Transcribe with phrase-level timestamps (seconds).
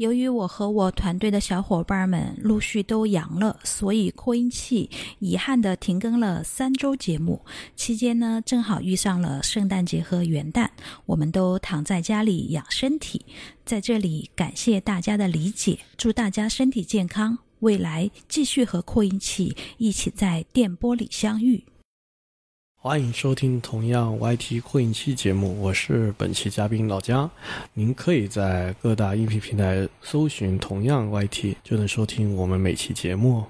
[0.00, 4.88] 由于我和我团队的小伙伴们陆续都阳了，所以扩音器
[5.18, 7.38] 遗憾的停更了三周节目。
[7.76, 10.66] 期间呢，正好遇上了圣诞节和元旦，
[11.04, 13.26] 我们都躺在家里养身体。
[13.66, 21.62] 在这里感谢大家的理解，祝大家身体健康，未来继续和扩音器一起在电波里相遇。
[22.82, 27.30] 欢迎收听同样 YT 扩音器节目，我是本期嘉宾老姜。
[27.74, 33.44] 您可以在各大音频平台搜寻“同样 YT”，就能收听我们每期节目。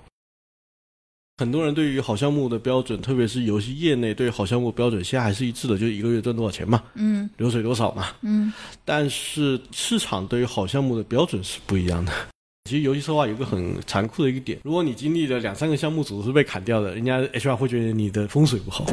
[1.39, 8.09] 很多人对于好项目的标准，特别是游戏业内对好项目标准，现在还是一致的，就是一个月赚多少钱嘛，嗯流水多少嘛。
[8.23, 8.53] 嗯
[8.85, 12.13] 但是市场对于好项目的标准是不一样的。
[12.71, 18.87] 其实游戏策划有个很残酷的一个点，如果你经历了两三个项目组是被砍掉的，人家 HR 会觉得你的风水不好。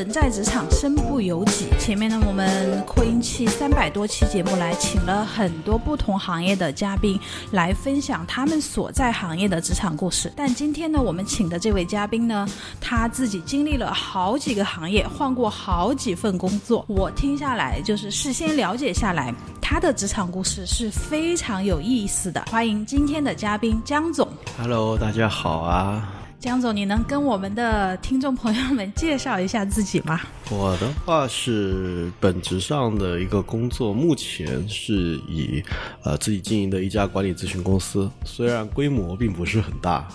[0.00, 1.66] 人在职场身不由己。
[1.78, 7.20] 前面呢，我们扩音器三百多期节目来，请了很多不同行业的嘉宾
[7.50, 10.32] 来分享他们所在行业的职场故事。
[10.34, 12.48] 但今天呢，我们请的这位嘉宾呢，
[12.80, 16.82] 他自己经历了好几个行业，换过好几份工作。
[16.88, 22.42] 我听下来，就是事先了解下来，他的职场故事是非常有意思的。
[22.50, 24.26] 欢迎今天的嘉宾江总。
[24.56, 26.08] Hello，大家好啊！
[26.40, 30.18] 江总，你能跟我们的听众朋友们介绍一下自己吗？
[30.50, 35.62] 我的话是本质上的一个工作，目前是以
[36.02, 40.08] 呃自己经营的一家管理咨询公司，虽然规模并不是很大，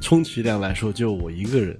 [0.00, 1.78] 充其量来说就我一个人。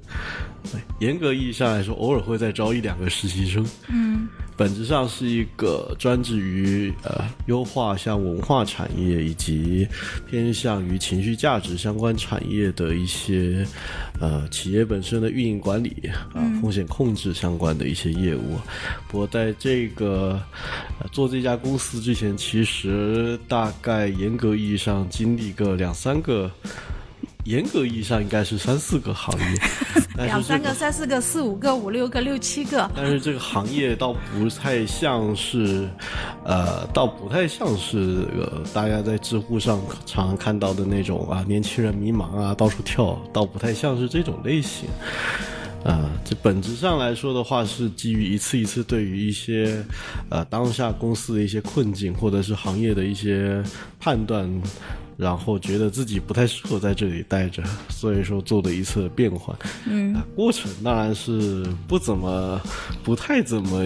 [1.00, 3.66] 严格意义上来说，偶尔会再招一两个实习生。
[3.88, 4.28] 嗯
[4.58, 9.86] 本质上是一个专注于呃优化像文化产业以及
[10.28, 13.64] 偏向于情绪价值相关产业的一些
[14.20, 18.58] 呃企业本身的运营管理啊、风险控制相关的一些业务。
[19.06, 20.42] 不过在这个、
[20.98, 26.50] 呃、做这家公司之前，其实大概严格意义上经历个两三个。
[27.48, 29.46] 严格意义上应该是三四个行业，
[30.26, 32.90] 两三个、三四个、四五个、五六个、六七个。
[32.94, 35.88] 但是这个行业倒不太像是，
[36.44, 44.86] 呃，倒不太像是呃大家在知乎上常常看到的那种啊，年轻人迷茫啊，到处跳，倒不太像是这种类型。
[45.84, 49.82] 啊， 这本质上来说的话，是基于一次一次对于一些
[50.28, 53.62] 呃当下公司的一些困境，或者是行业的一些
[53.98, 54.46] 判断，
[55.18, 59.54] 然后觉得自己不太适合在这里待着， 所以说做的一次变换。
[59.84, 62.60] 嗯、过程当然是不怎么、
[63.02, 63.82] 不太怎么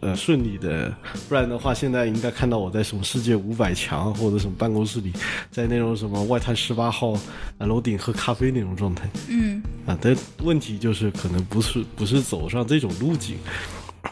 [0.00, 0.94] 呃顺利的，
[1.26, 5.10] 不然的话，现在应该看到我在什么世界五百强或者什么办公室里，
[5.50, 7.12] 在那种什么外滩十八号
[7.56, 9.08] 啊楼顶喝咖啡那种状态。
[9.28, 13.38] 嗯，啊，但问题就是可能不是不是走上这种路径。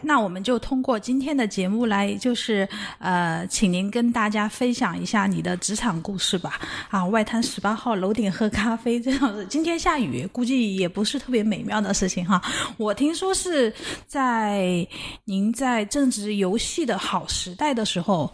[0.02, 6.60] 那我们就通过今天的节目来，就是呃，请您跟大家分享一下你的职场故事吧。
[6.91, 12.41] 啊，外滩十八号楼顶喝咖啡这样子，今天下雨，估计也不是特别美妙的事情哈。
[12.76, 13.72] 我听说是
[14.06, 14.86] 在
[15.25, 18.30] 您在正值游戏的好时代的时候，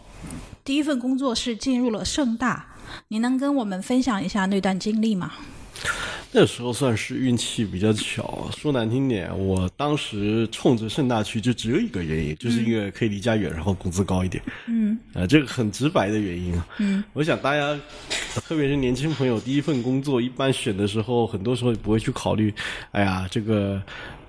[0.63, 2.65] 第一份工作是进入了盛大。
[3.07, 5.31] 您能跟我们分享一下那段经历吗？
[6.35, 14.43] 那时候算是运气比较巧，说难听点，我当时冲着盛大去，就只有一个原因，就是因为可以离家远，然后工资高一点。
[14.65, 16.67] 嗯啊，这个很直白的原因啊。
[16.79, 17.79] 嗯，我想大家，
[18.47, 22.51] 特别是年轻朋友，第一份工作一般选的时候，很多时候不会去考虑，
[22.93, 23.79] 哎呀，这个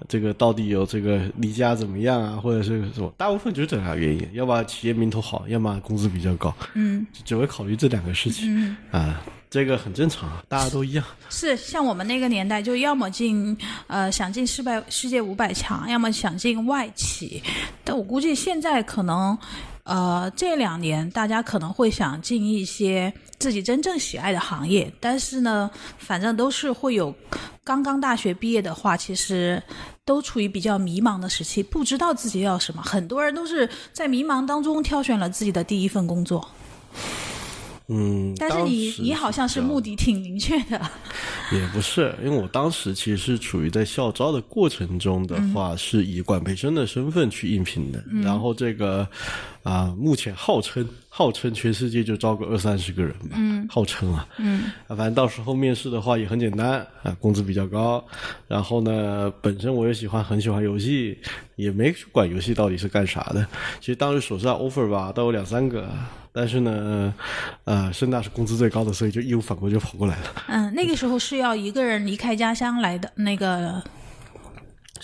[0.07, 8.55] 这个到底有这个离家怎么样啊，或者是什么，大部分就是这两个原因，要么企业名头好，要么工资比较高，嗯只会考虑这两个事情。
[8.55, 8.77] 嗯。
[8.91, 9.23] 啊，
[9.55, 11.05] 这个很正常，大家都一样。
[11.31, 13.57] 是像我们那个年代，就要么进
[13.87, 17.41] 呃想进世百世界五百强，要么想进外企。
[17.85, 19.39] 但我估计现在可能
[19.85, 27.15] 呃这两年大家可能会想进一些自己真正喜爱的行业，但是呢，反正都是会有
[27.63, 29.63] 刚刚大学毕业的话，其实。
[30.07, 32.83] 都处于比较迷茫的时期，不知道自己要什么。
[32.83, 36.47] 很多人都是在迷茫当中挑选了自己的第一份工作，
[37.89, 40.81] 嗯，但是你你好像是目的挺明确的。
[41.53, 48.03] 也不是，因为我当时其实是处于在校招的过程中的话，是以管培生的身份去应聘的。
[48.23, 49.07] 然后这个
[49.63, 58.03] 啊、目前号称号称全世界就招个二三十个人吧，嗯，号称啊，嗯啊，反正到时候面试的话也很简单啊，工资比较高。
[58.49, 61.19] 然后呢，本身我也喜欢很喜欢游戏，
[61.57, 63.47] 也没管游戏到底是干啥的。
[63.81, 65.89] 其实当时手上 offer 吧都有两三个，
[66.37, 67.15] 但是呢，
[67.63, 70.23] 呃，深大是工资最高的，所以就义无反顾就跑过来了。
[70.49, 73.81] 嗯，那个时候是要一个人离开家乡来的那个，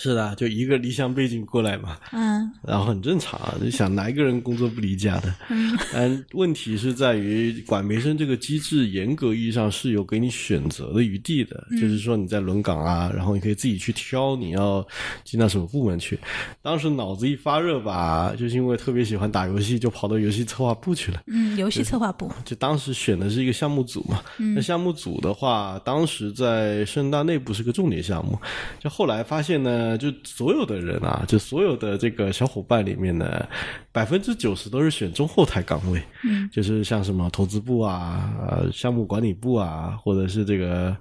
[0.01, 3.55] 是的，就一个离乡背景过来嘛，嗯 然后很正常啊。
[3.61, 5.33] 就想哪一个人工作不离家的？
[5.49, 14.85] 嗯，但问题是在于管培生这个机制，严格意义上是有给你选择的余地的，就是说你在轮岗啊，然后你可以自己去挑你要
[15.23, 16.17] 进到什么部门去。
[16.63, 21.21] 当时脑子一发热吧，就是因为特别喜欢打游戏，就跑到游戏策划部去了。
[21.27, 24.19] 嗯，游戏策划部，就当时选的是一个项目组嘛，
[24.55, 28.39] 那项目组的话，当时在盛大内部是个重点项目，
[28.79, 33.45] 就后来发现呢，就所有的人啊，就所有的这个小伙伴里面呢，
[33.91, 40.95] 百分之九十都是选中后台岗位，嗯，就是像什么投资部啊、呃项目管理部啊，或者是这个，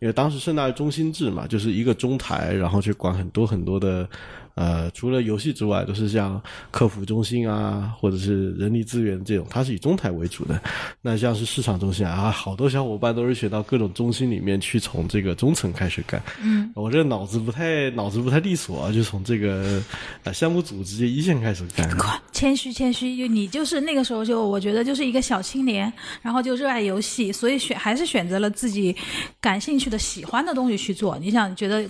[0.00, 4.08] 因为当时盛大是中心制嘛，就是一个中台，然后去管很多很多的。
[4.56, 10.58] 呃，除了游戏之外，都是像客服中心啊，或者是人力资源这种，它是以中台为主的。
[11.02, 16.22] 那像是市场中心啊，好多小伙伴都是选到各种中心里面去，从这个中层开始干。
[16.42, 19.82] 嗯，我这脑子不太脑子不太利索啊，就从这个
[20.24, 21.86] 呃项目组直接一线开始干。
[22.32, 25.92] 谦虚谦虚，就你就是那个时候就我觉得就是一个小青年，
[26.22, 28.96] 然后就热爱游戏，所以选还是选择了自己
[29.38, 31.18] 感兴趣的、喜欢的东西去做。
[31.18, 31.86] 你想觉得？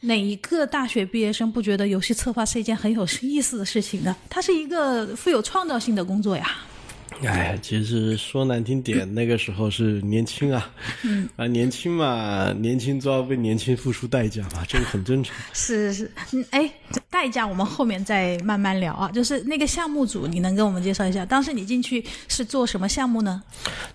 [0.00, 4.16] 哪一个大学毕业生不觉得游戏策划是一件很有意思的事情呢？
[4.28, 6.56] 它是一个富有创造性的工作呀。
[7.22, 15.36] 哎，其实说难听点，那个时候是年轻啊，嗯啊，年轻嘛，年轻就要为年轻付出代价嘛，这个很正常。
[15.52, 16.72] 是是，嗯，哎，
[17.20, 19.10] 代价我们后面再慢慢聊啊。
[19.10, 23.42] 就是那个项目组，你能跟我们介绍一下，当时你进去是做什么项目呢？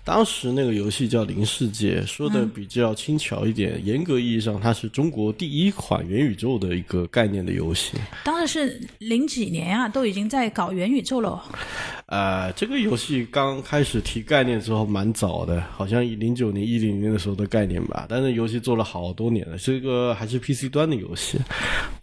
[0.04, 7.94] 当时那个游戏叫《零世界》，说的比较轻巧一点，严格意义上它是中国第一款元宇宙的一个概念的游戏。
[8.22, 11.42] 当时是零几年啊，都已经在搞元宇宙了。
[12.06, 18.06] 呃，这个游戏刚开始提概念之后蛮早的，好像零九年、一零年的时候的概念吧。
[18.08, 21.36] 但是游戏做了好多年了，这个还是 PC 端的游戏。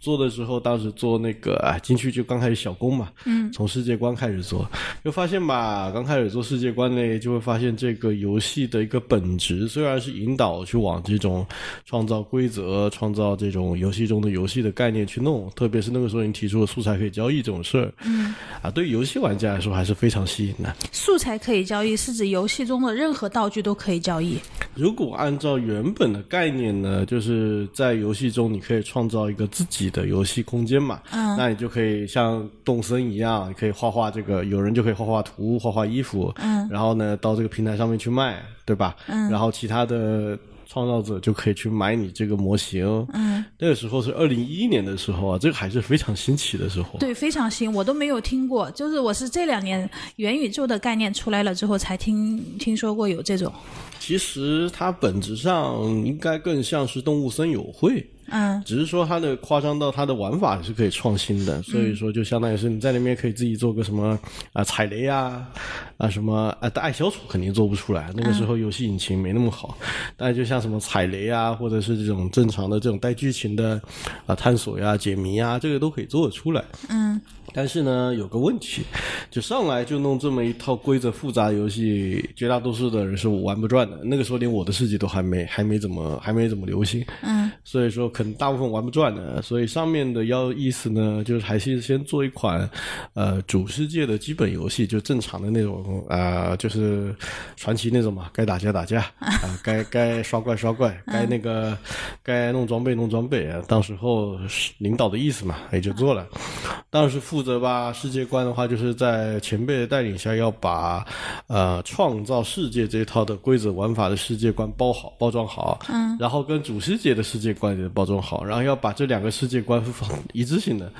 [0.00, 4.68] 做的时候，当时做那个啊，进去就刚开始小工嘛，嗯，从世界观开始做，
[5.04, 11.46] 就发现吧，刚开始做世界观呢，就会发现这个游戏的一个本质，虽然是引导去往这种
[11.84, 20.74] 创造规则、创造这种游戏中的游戏的概念去弄，特别是那个时候你提出了素材可以交易这种事儿，嗯，啊，对于游戏玩家来说还是非常吸引的。
[20.92, 24.38] 素材可以交易，是指游戏中的任何道具都可以交易。
[24.74, 38.96] 如果按照原本的概念呢，就是在游戏中你可以创造一个自己的游戏空间嘛，嗯，那你就可以像动森一样，你可以画画这个，有人就可以画画图、画画衣服，嗯，然后呢到这个平台上面去卖，对吧？
[39.06, 40.38] 嗯，然后其他的。
[40.74, 42.84] 创造者就可以去买你这个模型。
[43.12, 46.98] 嗯，那个时候是二零一一年的时候啊，这个还是非常新奇的时候。
[46.98, 48.68] 对，非常新，我都没有听过。
[48.72, 53.52] 就是我是这两年元宇宙的概念出来了之后，才听听说过有这种。
[54.00, 58.04] 其实它本质上应该更像是动物森友会。
[58.28, 64.18] 嗯，只是说它的夸张到它的玩法是可以创新的，所以说就相当于是你在那边可以自己做个什么
[64.54, 65.46] 啊踩雷啊
[65.96, 69.76] 啊什么啊爱消除肯定做不出来，那个时候游戏引擎没那么好，
[70.16, 73.80] 但就像什么踩雷啊或者是这种正常的这种带剧情的
[74.26, 76.64] 啊探索呀解谜啊这个都可以做得出来。
[76.88, 77.20] 嗯，
[77.52, 78.82] 但是呢有个问题，
[79.30, 84.00] 就上来就弄这么一套规则复杂的游戏，绝大多数的人是玩不转的。
[84.04, 87.04] 那个时候连我的世界都还没还没怎么还没怎么流行。
[87.22, 88.04] 嗯，所以说。
[88.14, 92.68] 可能大部分玩不转的，所以上面的要意思呢，就是还是先做一款，
[93.14, 97.12] 呃，主世界的基本游戏，就正常的那种啊，就是
[97.56, 101.76] 传奇那种嘛，该打架打架啊，该该刷怪刷怪， 该那个
[102.22, 104.38] 该弄装备弄装备啊，到时候
[104.78, 106.24] 领导的意思嘛，也就做了。
[106.88, 111.04] 当时负责吧，世界观的话，就是在前辈的带领下，要把
[111.48, 118.04] 呃创造世界这一套的规则玩法的世界观包好包装好，嗯，然后跟主世界的世界观也包。
[118.04, 120.92] 包装好，然后要把这两个世界观放一致性的，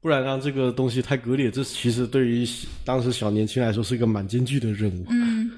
[0.00, 2.46] 不然让这个东西太割裂，这其实对于
[2.84, 5.04] 当时小年轻来说是一个蛮艰巨的任务。
[5.08, 5.50] 嗯，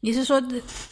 [0.00, 0.42] 你是说，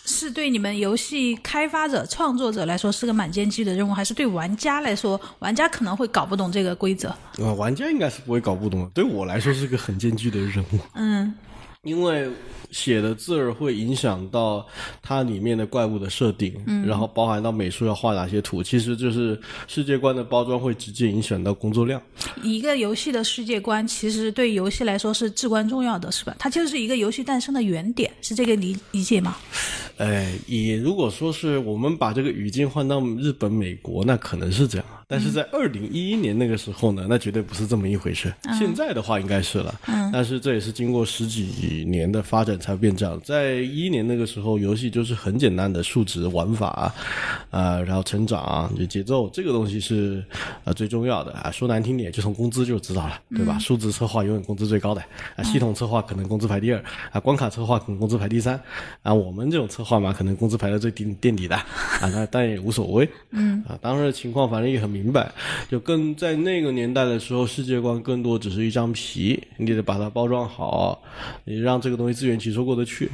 [0.07, 7.09] 是对你们游戏开发者、创作者来说是个蛮艰巨的任务，还是对玩家来说，玩家可能会搞不懂这个规则？
[7.39, 8.91] 啊，玩家应该是不会搞不懂的。
[8.95, 10.79] 对我来说是个很艰巨的任务。
[10.95, 11.35] 嗯，
[11.83, 12.31] 因为。
[12.73, 14.67] 写的字儿会影响到
[15.03, 22.01] 它里面的怪物的设定，嗯，然后包含到美术要画哪些图，其实就是世界观的包装会直接影响到工作量。
[22.43, 26.35] 一个游戏的世界观其实对游戏来说是至关重要的，是吧？
[26.39, 29.37] 它就是一个游戏诞生的原点，是这个理理解吗？
[29.99, 34.87] 哎，也如果说是我们把这个语境换到日本、美国，那可能是这样。
[35.07, 38.33] 但是在二零一一年那个时候呢，那绝对不是这么一回事。
[38.59, 39.75] 现在的话应该是了，
[40.13, 43.21] 但是这也是经过十几年的发展才变这样。
[43.25, 46.93] 在一一年那个时候，游戏就是很简单的数值玩法，
[47.51, 50.25] 啊，然后成长就节奏，这个东西是
[50.65, 51.33] 呃最重要的。
[51.33, 51.51] 啊。
[51.53, 53.59] 说难听点，就从工资就知道了，对吧？
[53.59, 55.03] 数值策划永远工资最高的。
[55.37, 58.59] 啊，系统策划可能工资排第二啊，关卡策划可能工资排第三
[59.03, 61.55] 啊，我们这种策划嘛，可能工资排在最顶垫底的。
[61.55, 63.63] 啊，那但也无所谓，嗯。
[63.69, 65.33] 啊，当时情况反正也很明白，
[65.71, 71.03] 就更在那个年代的时候，世界观更多只是一张皮，你得把它包装好，
[71.45, 73.11] 你让这个东西自圆其说过得去。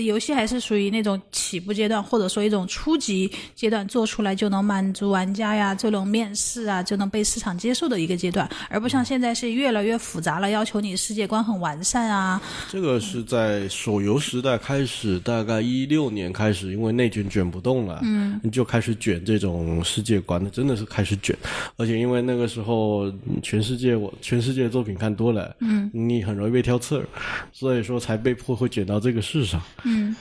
[0.00, 12.40] 游戏还是属于那种起步阶段，或者说一种初级阶段，做出来就能满足玩家呀，这种面试啊就能被市场接受的一个阶段，而不像现在是越来越复杂了，要求你世界观很完善啊。
[12.70, 21.36] 这个是在手游时代开始，大概一六年开始，因为内卷卷不动了，嗯，你就开始卷这种世界观的，真的是开始卷，
[21.76, 27.06] 而且因为那个时候全世界我全世界的作品看多了，嗯，你很容易被挑刺儿，
[27.52, 29.60] 所以说才被迫会卷到这个世上。
[29.84, 30.14] 嗯，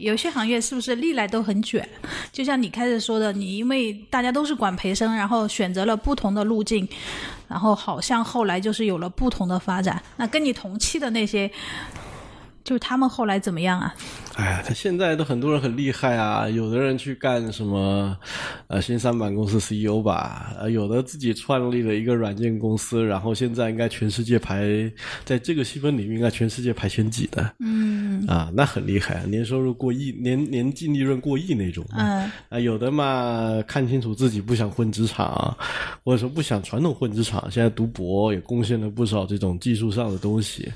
[0.00, 1.88] 有些行业是不是历来都很卷？
[2.32, 6.88] 就像你开始说的，你因为大家都是管培生，然后选择了不同的路径，
[7.48, 10.02] 然后好像后来就是有了不同的发展。
[10.16, 11.50] 那跟你同期的那些。
[12.64, 13.94] 就是他们后来怎么样啊？
[14.36, 18.16] 哎呀，他现在都很多人很厉害啊，有的人去干什么，
[18.68, 24.90] 呃，新三板公司 CEO 吧，呃，有的自己创立了一个软件公司，然后现在应该全世界排
[25.24, 27.54] 在这个细分领域应该全世界排前几的。
[27.58, 28.24] 嗯。
[28.26, 31.84] 啊，那很厉害啊，年收入过亿，年年净利润过亿那种。
[31.96, 32.30] 嗯。
[32.48, 35.54] 啊，有的嘛，看清楚自己不想混职场，
[36.04, 40.70] 或者说不想传统混职场，现在读博也贡献了不少这种技术上的东西。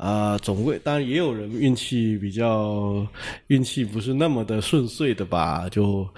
[0.00, 3.06] 啊，总归当然也有人运气比较
[3.48, 6.08] 运气不是那么的顺遂的吧，就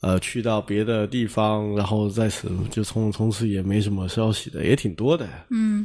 [0.00, 5.28] 呃去到别的地方，然后在此就从从此也没什么消息的，也挺多的。
[5.50, 5.84] 嗯，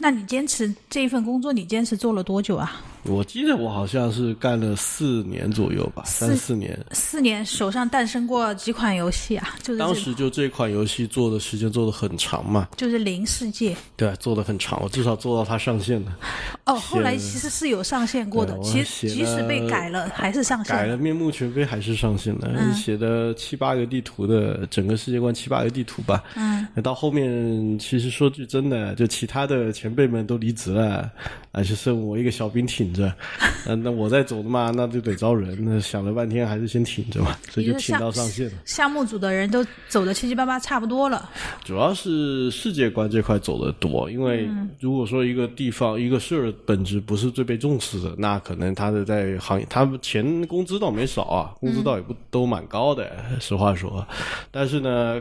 [0.00, 2.82] 那你坚持这一份工作，你坚持做了多久啊？
[3.04, 6.78] 我记得我好像是干了四年左右吧，三四年。
[6.92, 9.54] 四年手上诞生过几款游戏啊？
[9.62, 12.68] 就是当时就这款游戏做的时间做的很长嘛。
[12.76, 13.74] 就是零世界。
[13.96, 16.18] 对，做的很长，我至少做到它上线了。
[16.66, 20.76] 哦，后来其实是有上线过的，其实即使被改了还是上线。
[20.76, 26.24] 改了面目全非还是上线的，写的七八个地图的整个世界观七八个地图吧。
[26.34, 26.66] 嗯。
[26.82, 31.10] 到后面其实说句真的，就其他的前辈们都离职了，
[31.52, 32.87] 还是剩我一个小兵挺。
[32.92, 33.12] 着，
[33.66, 35.56] 那那我在走的嘛，那就得招人。
[35.60, 38.52] 那想了半天，还是先挺着嘛，所以就挺到上线了。
[38.64, 41.28] 项目组的人都走的七七八八，差不多了。
[41.64, 44.48] 主要是世界观这块走的多，因为
[44.80, 53.10] 如果说一个地方一个事儿本质不是最被重视的，那可能他的在行业，他钱工资倒没少啊，工资倒也不都蛮高的。
[53.40, 54.06] 实话说，
[54.50, 55.20] 但是呢，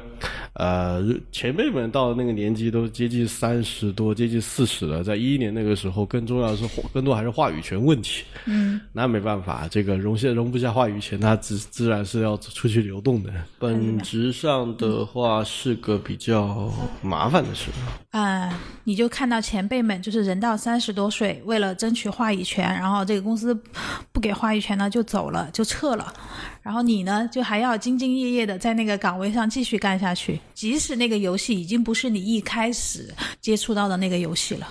[0.53, 7.56] 呃，前辈们到那个年纪都接近三十多，接近四十了，在一一年那个时候，更重要的是，更多还是话语。
[7.61, 13.31] 权问题，嗯，那没办法，这个容现容不下话语权，它自自然是要出去流动的。
[13.59, 16.71] 本质上的话是个比较
[17.01, 17.65] 麻烦的事。
[18.11, 23.53] 啊，你就看到前辈们就是人到三十多岁，为了争取话语权，然后这个公司
[24.11, 26.13] 不给话语权呢，就走了，就撤了。
[26.61, 34.67] 然后你呢，就还要兢兢业业的在那个岗位上继续干下去，即使那个游戏已经不是你一开始接触到的那个游戏了。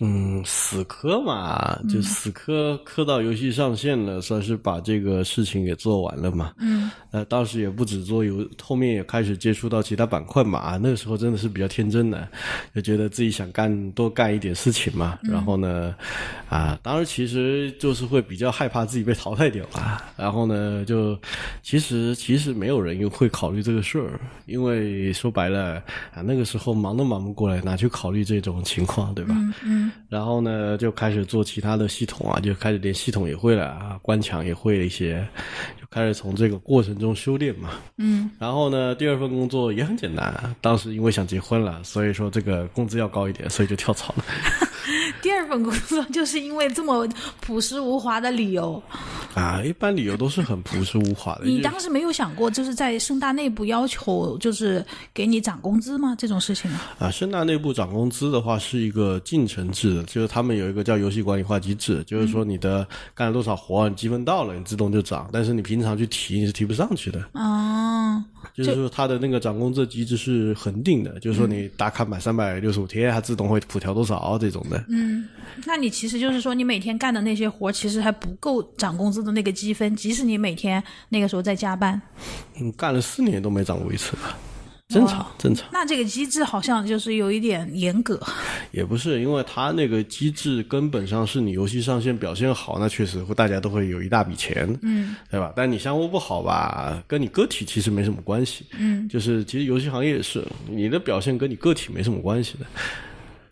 [0.00, 6.52] 嗯，死磕嘛，就死磕磕到游戏上线了，算是把这个事情给做完了嘛。
[6.60, 10.78] 嗯，呃，当时也不止做游，后面也开始接触到其他板块嘛。
[10.80, 12.28] 那个时候真的是比较天真的，
[12.72, 15.18] 就觉得自己想干多干一点事情嘛。
[15.22, 15.92] 然后呢，
[16.48, 20.00] 啊，当时其实就是会比较害怕自己被淘汰掉啊。
[20.16, 21.18] 然后呢，就
[21.60, 25.82] 其实其实没有人又会考虑这个事儿，因为说白了
[26.14, 29.34] 啊，那个时候忙都忙不过来，哪去考虑这种情况，对吧？
[29.64, 29.87] 嗯。
[30.08, 35.26] 然后呢，就开始做其他的系统啊，就开始连系统也会了啊，关卡也会了一些，
[35.80, 37.70] 就开始从这个过程中修炼嘛。
[37.96, 38.30] 嗯。
[38.38, 44.24] 然后呢，第二份工作也很简单，当时因为想结婚了，所以说这个工资要高一点，所以就跳槽了。
[45.20, 47.06] 第二份工作就是因为这么
[47.40, 48.82] 朴实无华的理由。
[49.38, 51.44] 啊，一般理由都是很朴实无华的。
[51.44, 56.14] 你当时没有想过，就是在盛大内部要求就是给你涨工资吗？
[56.18, 67.22] 这种事情啊，啊盛大内部涨工资的话是一个进程制的，就是他们有一个叫游戏管理化机制，就是说你的干了多少活，你积分到了，你自动就涨，但是你平常去提你是提不上去的。
[67.34, 68.22] 哦，
[68.54, 74.84] 就是说他的那个涨工资机制是恒定的，就是说你打卡满三百六十五天，它自动会普调多少这种的。
[74.88, 75.28] 嗯，
[75.64, 82.00] 那你其实就是说，你每天干的那些活，其实还不够涨工资的那个积分，即使你每天那个时候在加班。
[82.60, 84.36] 嗯，干了四年都没涨过一次吧？
[84.88, 85.68] 正常，正常。
[85.70, 88.18] 那这个机制好像就是有一点严格。
[88.72, 95.52] 也不是，因为它那个机制根本上是你游戏上线表现好，那确实会大家都会有一大笔钱，嗯，对吧？
[95.54, 102.64] 但你项目不好吧，跟你个体其实没什么关系，嗯，就是其实游戏行业也是，你的表现跟你个体没什么关系的。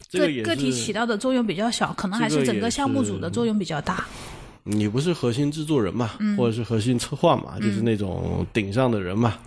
[0.08, 4.06] 这个也个体起到的作用比较小，可能还是整个项目组的作用比较大。
[4.68, 9.38] 你不是核心制作人嘛，嗯或者是核心策划嘛，就是那种顶上的人嘛，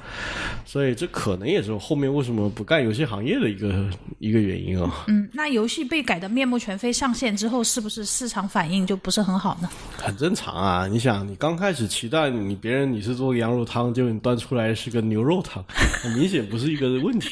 [0.66, 9.70] 所以这可能也是我后面为什么不干游戏行业的一个一个原因啊、嗯，那游戏被改的面目全非上线之后，是不是市场反应就不是很好呢？
[9.98, 10.88] 很正常啊。
[10.88, 15.62] 你想，你刚开始期待你别人你是做羊肉汤，结果你端出来是个牛肉汤，
[16.02, 17.32] 很明显不是一个问题。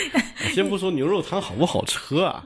[0.52, 2.44] 先不说牛肉汤好不好吃啊，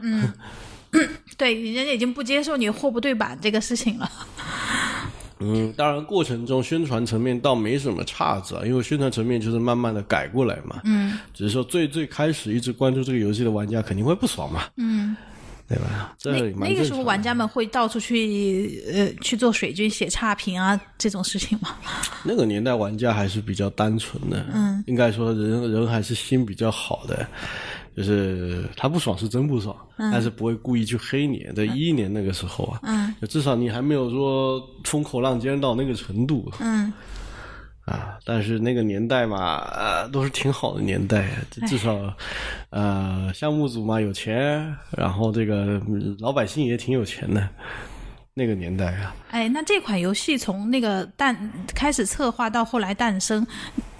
[1.37, 4.11] 对，人家已经不接受你货不对版这个事情了。
[5.38, 10.81] 嗯，当然过程中宣传层面倒没什么岔子啊，因为宣传层面就是慢慢的改过来嘛。
[10.85, 15.15] 嗯只是说最最开始一直关注这个游戏的玩家肯定会不爽嘛，嗯，
[15.69, 16.15] 对吧？
[16.19, 21.76] 这那那个时候玩家们会到处去呃去做水军、写差评啊这种事情吗？
[22.25, 27.29] 那个年代玩家还是比较单纯的，嗯，应该说人人还是心比较好的，
[27.97, 31.47] 就是他不爽是真不爽，但是不会故意去黑你。
[31.57, 36.93] 在一一年那个时候啊，嗯，就至少你还没有说风口浪尖到那个程度，嗯，
[37.87, 42.15] 啊，但是那个年代嘛，呃，都是挺好的年代，至至少，
[42.69, 47.49] 呃，项目组嘛有钱，然后这个嗯老百姓也挺有钱的，
[48.35, 51.35] 那个年代啊，哎，那这款游戏从那个诞
[51.75, 53.47] 开始策划到后来诞生，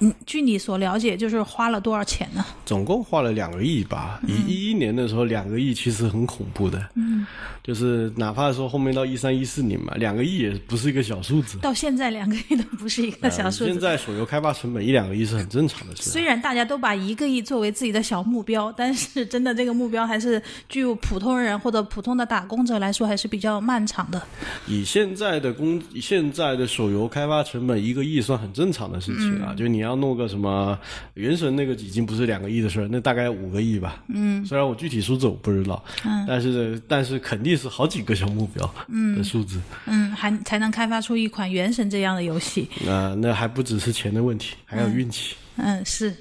[0.00, 2.45] 嗯，据你所了解，就是花了多少钱呢？
[2.65, 4.21] 总共花了两个亿吧。
[4.26, 6.87] 以一一年的时候，两个亿其实很恐怖的。
[6.95, 7.26] 嗯，
[7.62, 11.59] 就是哪怕说后面到一三一四年嘛，两个亿也不是一个小数字。
[11.59, 13.67] 到现在两个亿都不是一个小数字。
[13.67, 16.11] 现在手游开发成本一两个亿是很正常的事。
[16.11, 24.21] 虽然大家都把一个亿作为自己的小目标，但是真的这个目标还是具有普通人或者普通的打工者来说还是比较漫长的。
[24.67, 29.55] 以现在的工，现在的手游开发成本一个亿算很正常的事情啊。
[29.57, 30.78] 就你要弄个什么
[31.14, 34.02] 原神那个已经不是两个亿的事儿，那大概五个亿吧。
[34.09, 38.75] 嗯，虽然我具体数字我不知道，嗯，但是但是肯定是好几个小目标
[39.16, 39.61] 的数字。
[39.87, 42.69] 嗯，还才能开发出一款《原神》这样的游戏。
[42.84, 45.34] 那、那还不只是钱的问题，还有运气。
[45.56, 46.15] 嗯，是。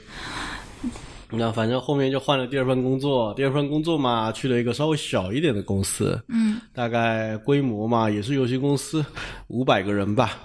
[1.32, 9.04] 那反正后面就换了第二份工作，第二份工作嘛，去了一个稍微小一点的公司，嗯，大概规模嘛也是游戏公司，
[9.48, 10.40] 五百个人吧。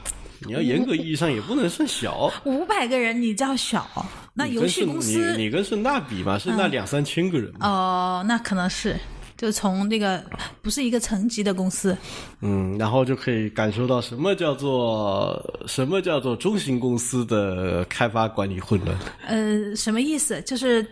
[0.46, 3.86] 你要严格意义上也不能算小， 五百个人你叫小？
[4.32, 8.96] 那游戏公司嗯你你跟盛大比嘛，盛大两三千个人嘛，哦，那可能是
[9.36, 10.22] 就从那个
[10.62, 11.96] 不是一个层级的公司。
[12.40, 18.96] 嗯，然后就可以感受到什么叫做什么叫做中型公司的开发管理混乱。
[19.26, 20.40] 呃，什么意思？
[20.42, 20.86] 就是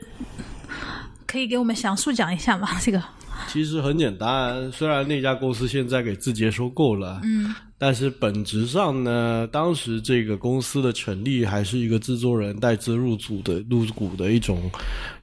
[1.26, 2.68] 可以给我们详述讲一下吗？
[2.82, 3.02] 这个
[3.46, 14.70] 其实很简单，虽然那家公司现在给字节收购了，嗯，但是本质上呢，当时这个公司的成立还是一个制作人带资入组的入股的一种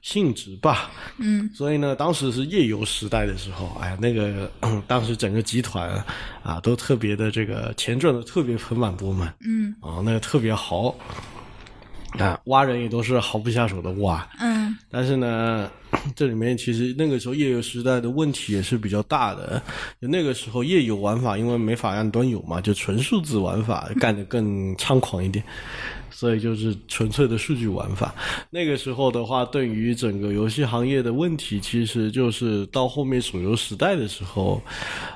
[0.00, 4.50] 性质吧，嗯，所以呢，当时是夜游时代的时候，哎呀，那个
[4.88, 6.02] 当时整个集团
[6.42, 10.94] 啊都特别的这个钱赚的特别盆满钵满，嗯，啊，那个特别豪。
[12.18, 14.55] 啊，挖人也都是毫不下手的挖，嗯
[14.96, 15.70] 但是呢，
[16.14, 19.60] 这里面其实那个时候页游时代的问题也是比较大的。
[20.00, 25.44] 就那个时候页游玩法因为没法让端游嘛，就纯数字玩法干得更猖狂一点，
[26.16, 28.14] 所以就是纯粹的数据玩法。
[28.48, 34.62] 那个时候的话，对于整个游戏行业的问题，其实就是到后面手游时代的时候，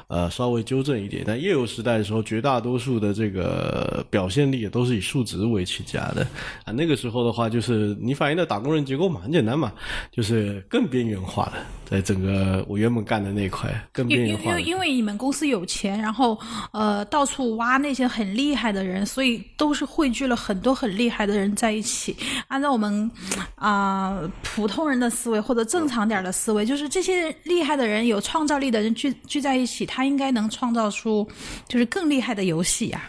[0.09, 1.25] 呃，稍微纠正一点。
[1.27, 6.21] 但页游时代的时候，绝大多数的这个表现力也都是以数值为起家的
[6.67, 6.73] 啊。
[6.73, 9.73] 那个时候的话，就是你反映的打工人结构嘛，很简单嘛，
[10.13, 11.55] 就是更边缘化了，
[11.87, 14.67] 在整个我原本干的那块更因边缘化因。
[14.67, 16.39] 因为你们公司有钱，然后
[16.73, 22.17] 呃到处挖那些很厉害的人，所以都是汇聚了很多很厉害的人在一起。
[22.49, 23.11] 按照我们
[23.55, 31.27] 啊、普通人的思维或者正常点的思维，就是这些厉害的人、有创造力的人聚聚在一起，他应该能创造出
[31.69, 33.03] 就是更厉害的游戏呀、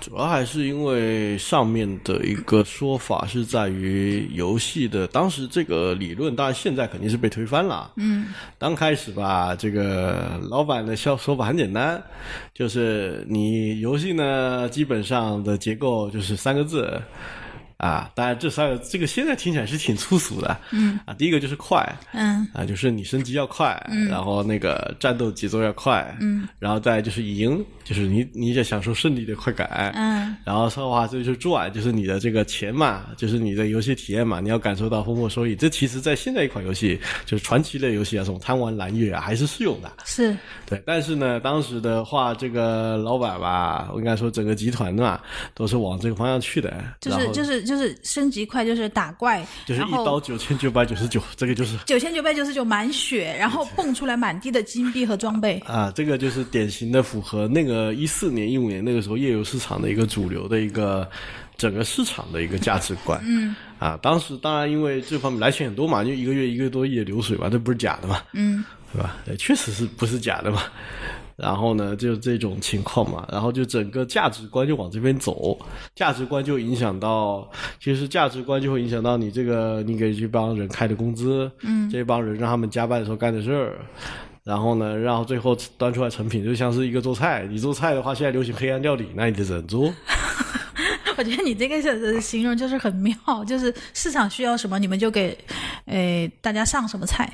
[0.00, 7.92] 主要还是因为上面的一个说法是在于游戏的当时这个理论，当然现在肯定是被推翻了。
[7.96, 12.02] 嗯，刚开始吧，这个老板的说说法很简单，
[12.54, 17.00] 就是你游戏呢基本上的结构就是三个字。
[17.80, 21.00] 啊，当然这三个这个现在听起来是挺粗俗的，嗯。
[21.06, 22.46] 啊，第一个就是快，嗯。
[22.52, 23.74] 啊，就是你升级要快，
[24.08, 35.56] 然后那个战斗节奏要快，嗯，然后再就是赢，就是你你得享受胜利的快感，嗯，然后的话这就是赚，就是你的这个钱嘛，就是你的游戏体验嘛，你要感受到丰厚收益。
[35.56, 39.90] 这其实在现在一款游戏，就是传奇类游戏啊，什么贪玩蓝月啊，还是适用的。
[40.04, 40.36] 是。
[40.66, 45.20] 对，但是呢，当时的话，这个老板吧，我应该说整个集团嘛，
[45.54, 55.56] 都是往这个方向去的，就是然后就是就是升级快，就是打怪，就是一刀九千九百九十九，这个就是九千九百九十九满血，然后蹦出来满地的金币和装备。
[55.60, 61.08] 啊，这个就是典型的符合那个一四年、一五年那个时候页游市场的一个主流的一个
[61.56, 63.22] 整个市场的一个价值观。
[63.24, 69.16] 嗯，啊，当时当然因为这方面来钱很多嘛，就一个月一个多亿的流水嘛，这不是假的嘛，嗯，是吧？
[69.26, 70.64] 呃确实是不是假的嘛。
[71.40, 75.58] 然后呢，就这种情况嘛，然后就整个价值观就往这边走，
[75.94, 77.50] 价值观就影响到，
[77.80, 83.78] 其实价值观就会影响到你这个你给这帮人开的工资，嗯，这帮人让他们加班的时候干的事儿，
[84.44, 89.92] 然后呢，然后最后端出来成品就像是一个做菜，你做菜的话，现在流行黑暗料理，那你得怎么做？
[91.16, 93.14] 我觉得你这个是形容就是很妙，
[93.46, 95.36] 就是市场需要什么，你们就给，
[95.84, 97.30] 呃，大家上什么菜。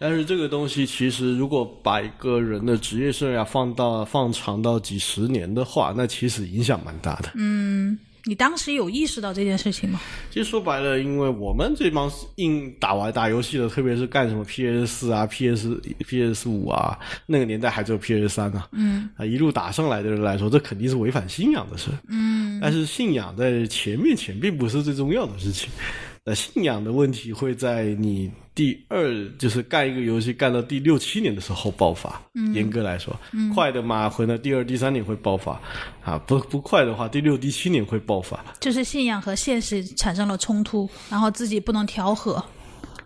[0.00, 7.30] 但是这个东西其实如果把一个人的职业生涯放到放长到几十年的话，那其实影响蛮大的。
[7.34, 9.98] 嗯你当时有意识到这件事情吗？
[10.30, 25.70] 其实说白了，因为我们这帮硬打玩打游戏的，特别是干什么 PS 四啊、PS PS 五啊，那个年代还只有 PS 三啊，嗯，啊一路打上来的人来说，这肯定是违反信仰的事，嗯，但是信仰在钱面前并不是最重要的事情，
[26.22, 28.30] 那信仰的问题会在你
[28.60, 33.18] 第二就是干一个游戏干到第六七年的时候爆发，嗯，严格来说，
[33.54, 35.58] 快的嘛会呢第二第三年会爆发，
[36.04, 42.44] 啊不不快的话第六第七年会爆发，就是信仰和现实产生了冲突，然后自己不能调和。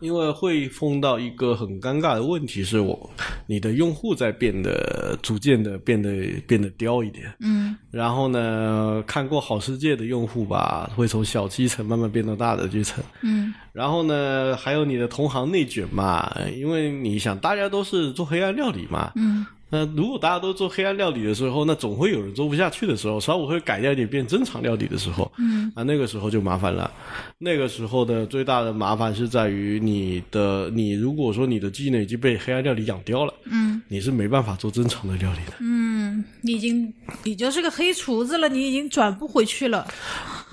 [0.05, 3.11] 因为会碰到一个很尴尬的问题，是我
[3.47, 6.11] 你的用户在变得逐渐的变得
[6.47, 19.47] 变得刁一点，嗯，然后呢，看过好世界的用户吧，会从小基层慢慢变到大的基层，嗯，然后呢，还有你的同行内卷嘛，因为你想大家都是做黑暗料理嘛，嗯。
[19.75, 26.89] 那如果大家都做黑暗料理的时候，那总会有人做不下去的时候，稍微会改掉一点变正常料理的时候，嗯，啊，那个时候就麻烦了。
[27.39, 35.55] 那个时候的最大的麻烦是在于你的，你如果说你的技能已经被黑暗料理养刁了，嗯，你是没办法做正常的料理的。
[35.59, 39.85] 嗯，你已经你就是个黑厨子了，你已经转不回去了。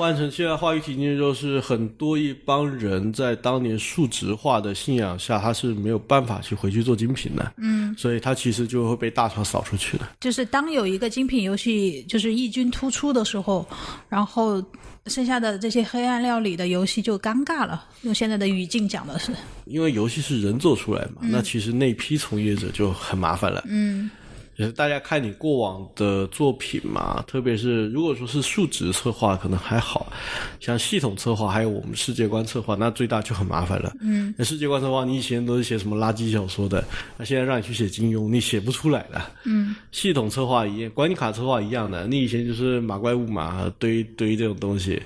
[0.02, 10.08] 换成现在话语体系，就是很多一帮人在当年数值化的信仰下，他是没有办法去回去做精品的，嗯，所以他其实就会被大厂扫出去的。
[10.20, 13.64] 就是当有一个精品游戏就是异军突出的时候，
[14.10, 14.60] 然后
[15.06, 17.86] 剩下的这些黑暗料理的游戏就尴尬了。
[18.02, 19.32] 用现在的语境讲的是，
[19.66, 23.64] 因为游戏是人做出来嘛，那其实那批从业者就很麻烦了。
[23.68, 24.10] 嗯，
[24.62, 30.14] 就是大家看你过往的作品嘛，特别是如果说是数值策划，可能还好
[30.60, 33.92] 像系统策划还有我们世界观策划，那最大就很麻烦了。
[34.02, 36.84] 嗯，那世界观策划你以前都是写什么垃圾小说的，
[37.18, 39.20] 那现在让你去写金庸，你写不出来的。
[39.46, 45.02] 嗯，系统策划一样，管理卡策划一样的，你以前就是马怪物嘛，堆堆这种东西，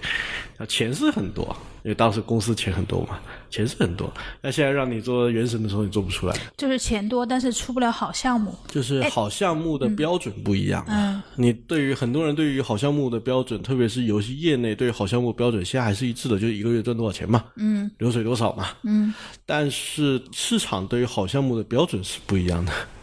[0.57, 3.19] 啊，钱是很多，因为当时公司钱很多嘛，
[3.51, 4.11] 钱是很多。
[4.41, 6.35] 那现在让你做原神的时候，你做不出来。
[6.57, 8.55] 就是钱多，但是出不了好项目。
[8.67, 10.83] 就是好项目的标准不一样。
[10.87, 19.13] 嗯，你对于很多人对于好项目的标准，特别是游戏业内对于好项目标准，现在还是一致的，就是一个月赚多少钱嘛，嗯，流水多少嘛，嗯。
[19.45, 22.71] 但是市场对于好项目的标准是不一样的。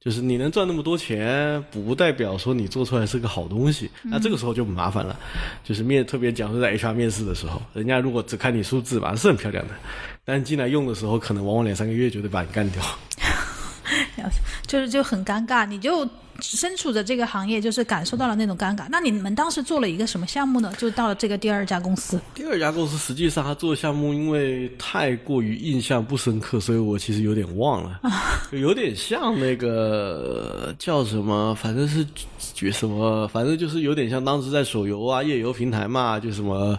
[0.00, 3.90] 就是你能赚那么多钱，不代表说你做出来是个好东西。
[4.04, 5.18] 那这个时候就麻烦了。
[5.64, 9.74] 就是面特别讲说在 HR 面试的时候，人家如果只看你数字吧，是很漂亮的，
[10.24, 12.82] 但进来用的时候，可能往往两三个月就得把你干掉。
[14.66, 16.08] 就是就很尴尬，你就
[16.40, 18.86] 身处着这个行业，就是感受到了那种尴尬。
[18.90, 20.72] 那你们当时做了一个什么项目呢？
[20.78, 22.20] 就到了这个第二家公司。
[22.34, 28.00] 第二家公司实际上他做的项目，因为太过于印象不深刻，所以我其实有点忘了，
[28.52, 32.06] 有点像那个叫什么，反正是
[32.54, 36.78] 觉什么，反正就是有点像当时在手游啊、页游平台嘛，就什么。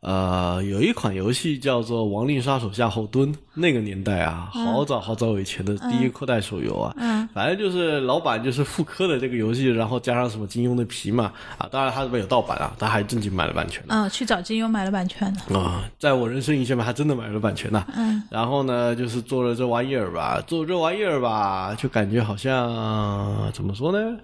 [0.00, 24.16] 呃，有一款游戏叫做《亡灵杀手夏侯惇》，那个年代啊，好早好早以前的第一代手游啊，嗯，反正就是老板就是复刻的这个游戏，然后加上什么金庸的皮嘛，啊，当然他这边有盗版啊，他还正经买了版权啊，嗯，去找金庸买了版权的，啊，在我人生印象里面还真的买了版权呢，嗯，然后呢，就是做了这玩意儿吧，做这玩意儿吧，就感觉好像怎么说呢？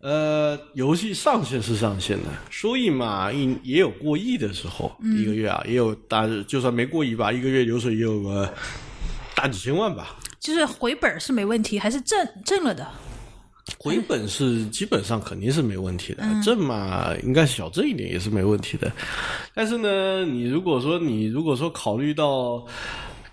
[0.00, 8.50] 呃，游戏上线是上线的，收益嘛，一也有过亿的时候，一个月啊，也有大，就算没过亿吧，一个月流水也有个
[9.34, 10.16] 大几千万吧。
[10.40, 12.86] 就是回本是没问题，还是挣挣了的？
[13.78, 18.90] 回 本是基本上肯定是没问题的，挣嘛应该小挣一点也是没问题的。
[19.54, 22.66] 但是呢，你如果说你如果说考虑到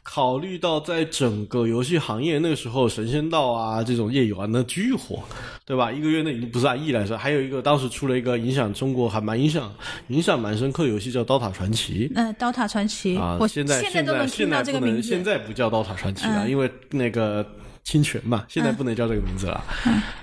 [0.03, 5.19] 考虑到在整个游戏行业那个时候，神仙道啊这种业余玩的巨火，
[5.65, 5.91] 对吧？
[5.91, 9.73] 一个月内已经不是按亿来说，还有一个当时出了一个影响中国还蛮影响
[10.09, 12.07] 影响蛮深刻的游戏叫《刀塔传奇》。
[12.13, 15.01] 嗯，刀塔传奇啊，我现在现在都能听到这个名字。
[15.01, 17.43] 现在不叫刀塔传奇了，因为那个。
[17.85, 19.63] 侵权嘛，现在不能叫这个名字了。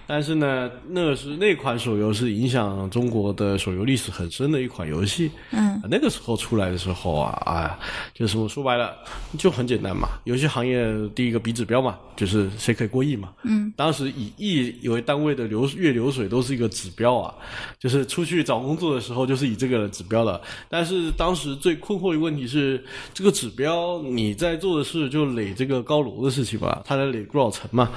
[0.05, 5.31] 但是呢，那是那款手游是影响中国的手游历史很深的一款游戏。
[5.53, 7.79] 嗯，那个时候出来的时候啊，啊，
[8.12, 8.94] 就是我说白了
[9.38, 13.31] 就很简单嘛，游戏行业第一个比指标嘛，就是谁可以过亿嘛。
[13.44, 17.33] 嗯，当时以亿为单位的流月流水都是一个指标啊，
[17.79, 20.38] 就是出去找工作的时候就是以这个指标了。
[20.68, 27.52] 但是当时最困惑的问题是，这个指标你在做的事就垒这个高楼的事情吧，他在垒多少？
[27.53, 27.91] 层嘛，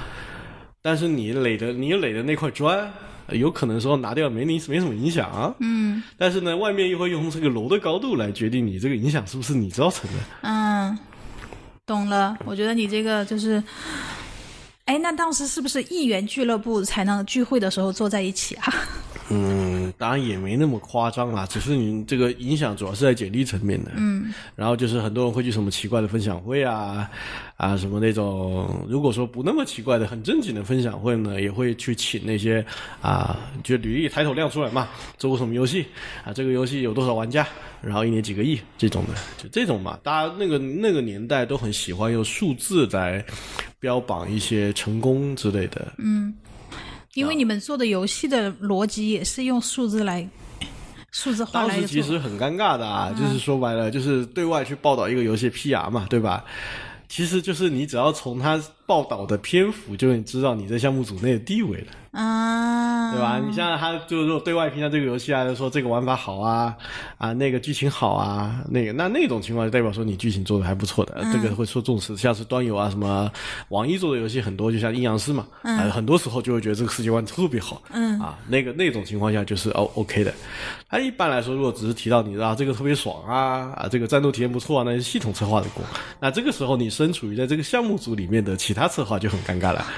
[0.80, 2.88] 但是你垒的你垒的那块砖，
[3.30, 5.52] 有可能说拿掉没你没什么影响啊。
[5.58, 6.00] 嗯。
[6.16, 10.18] 但是呢，外面又会用这个楼的高度来决定你这个影响是不是你造成的。
[10.42, 10.96] 嗯，
[11.84, 12.36] 懂了。
[12.44, 13.60] 我觉得你这个就是，
[14.84, 18.72] 哎，那当时是不是议员俱乐部才能聚会的时候坐在一起啊？
[19.28, 23.90] 嗯，当然也没那么夸张啦，只是你这个影响主要是在简历层面的。
[23.96, 27.10] 嗯，然后就是很多人会去什么奇怪的分享会啊，
[27.56, 32.64] 啊什么那种，如果说不那么奇怪的、很正经的分享会呢，也会去请那些
[33.00, 35.86] 啊，就履历抬头亮出来嘛，做过什么游戏
[36.24, 37.46] 啊，这个游戏有多少玩家，
[37.82, 43.24] 然后一年几个亿这种的，就这种嘛，大家那个那个年代都很喜欢用数字来
[43.80, 45.92] 标榜一些成功之类的。
[45.98, 46.32] 嗯。
[47.20, 50.28] 因为你们做的游戏的逻辑也是用数字来
[51.12, 56.44] 数字化来当时其实很尴尬的啊，就是说白了，就是对外去报道一个游戏 PR 嘛，对吧？
[57.08, 61.86] 其实就是你只要从他报道的篇幅，就能知道你在项目组内的地位了。
[62.12, 63.38] 啊，对吧？
[63.46, 66.74] 你像他就是说对外评价这个游戏啊，就说这个玩法好啊，
[67.18, 72.16] 啊那个剧情好啊，那个那那种情况就代表说你剧情做的还不错的，这个会受重视。
[72.16, 73.30] 像是端游啊，什么
[73.68, 80.32] 网易做的游戏很多，就像阴阳师嘛，啊很多时候就会觉得这个世界观特别好，嗯啊那个那种情况下就是哦 OK 的。
[80.88, 85.84] 他一般来说，如果只是提到你啊这个特别爽啊啊这个战斗体验不错啊，那是系统策划的功。
[86.18, 89.84] 那这个时候你身处于在这个项目组里面的其他策划就很尴尬了。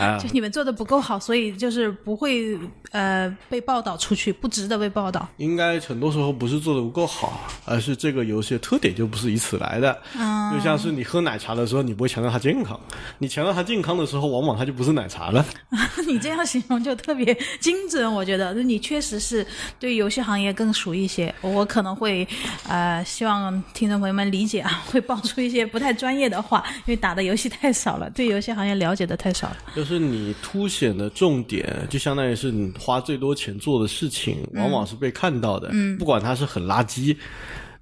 [0.00, 2.58] 啊就你们做的不够好，所以就是不会
[2.90, 5.28] 呃被报道出去，不值得被报道。
[5.36, 10.00] 应该很多时候不是做的不够好，而是这个游戏的特点就不是以此来的。
[10.18, 12.80] 嗯，就像是你喝奶茶的时候，你不会强调它健康；
[13.18, 15.44] 你强调它健康的时候，往往它就不是奶茶了。
[16.08, 19.46] 你这样形容就特别精准，我觉得你确实是
[19.78, 21.32] 对游戏行业更熟一些。
[21.42, 22.26] 我可能会
[22.66, 29.56] 呃希望听众朋友们理解啊，会爆出一些不太专业的话，因为打的游戏太少了，对游戏行业了解的太少了。
[29.74, 35.68] 就是你凸显的重点，就相当于是你花最多钱做的事情，往往是被看到的。
[35.72, 37.16] 嗯，不管它是很垃圾，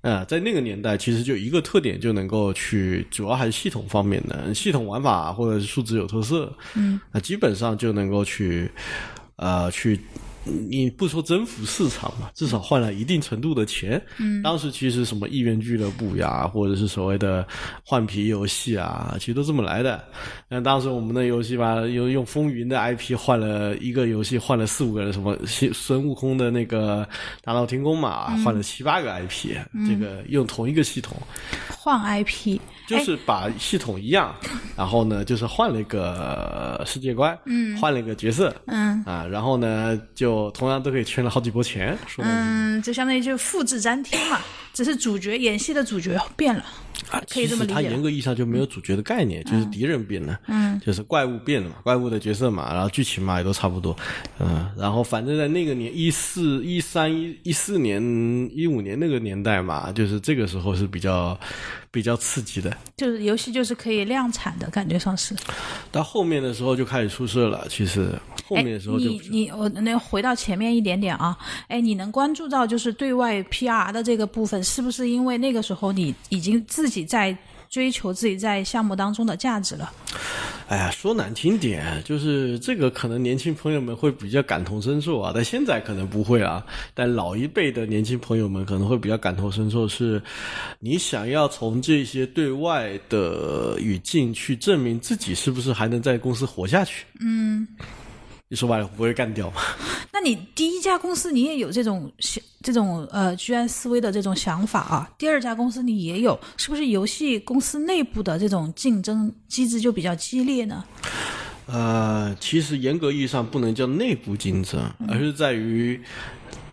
[0.01, 6.53] 呃，在那个年代，其实就一个特点就能够去，主要还是系统方面的，系统玩法或者是数值有特色。
[6.75, 8.71] 嗯，那基本上就能够去，
[9.37, 9.99] 呃，去。
[10.45, 14.01] 你不说征服市场嘛，至少换了一定程度的钱。
[14.19, 17.47] 嗯，当时其实什么亿元俱乐部呀，或者是所谓的
[17.85, 20.03] 换皮游戏啊，其实都这么来的。
[20.49, 25.37] 那当时我们的游戏吧，用用风云的 IP 换了一个游戏，换了四五个人，什么
[25.75, 27.07] 孙悟空的那个
[27.43, 29.55] 大闹天宫嘛，换了七八个 IP，
[29.87, 31.17] 这个用同一个系统
[31.89, 32.59] 换 IP。
[32.89, 34.35] 就是把系统一样，
[34.75, 44.41] 然后呢，就是换了一个世界观，嗯，换了一个角色，嗯，啊，然后呢，就同样都可以圈了好几波钱，说嗯，就相当于就复制粘贴嘛，
[44.73, 46.65] 只是主角演戏的主角变了。
[47.11, 47.75] 啊，可以这么理解。
[47.75, 53.95] 它严格意义上就没有主角的概念，就是敌人变了，嗯，就是怪物变了嘛，怪物的角色嘛，然后剧情嘛也都差不多，
[54.41, 58.03] 嗯，然后反正在那个年一四一三一一四年
[58.53, 61.39] 一五年那个年代嘛，就是这个时候是比较
[61.91, 65.35] 比较刺激的，就是游戏就是可以量产的感觉上是。
[65.91, 68.13] 到后面的时候就开始出事了，其实
[68.47, 71.37] 后面的时候就你你我那回到前面一点点啊，
[71.69, 77.37] 哎，你能关注到就是对外 PR 的这个部分，是不是因为那个时候你已经自己在
[77.69, 79.93] 追求自己在项目当中的价值了？
[80.69, 86.63] 哎呀，说难听点，就是这个可能年轻朋友们会比较感同身受啊，但现在可能不会啊。
[86.93, 90.23] 但老一辈的年轻朋友们可能会比较感同身受，是
[90.79, 97.07] 你想要从这些对外的语境去证明自己是不是还能在公司活下去。
[97.21, 97.67] 嗯。
[98.49, 99.61] 你说白了不会干掉吗？
[100.13, 105.11] 那你第一家公司你也有这种想这种呃居安思危的这种想法啊？
[105.19, 110.85] 第二家公司你也有，是不是游戏公司内部的这种竞争机制就比较激烈呢？
[111.67, 116.01] 呃，其实严格意义上不能叫内部竞争，而是在于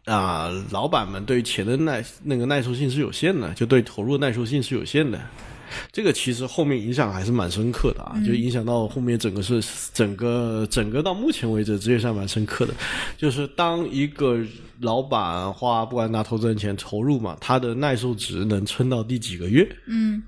[0.06, 5.20] 啊、老板们对钱的耐那个耐受性是有限的，就对投入的耐受性是有限的。
[5.92, 12.74] 这个其实后面影响还是蛮深刻的啊，就影响到后面整个是整个整个到目前为止职业上蛮深刻的，
[13.18, 14.40] 就是当一个
[14.80, 20.22] 老板花不管拿投资人钱投入嘛，他的耐受值能撑到第几个月，嗯，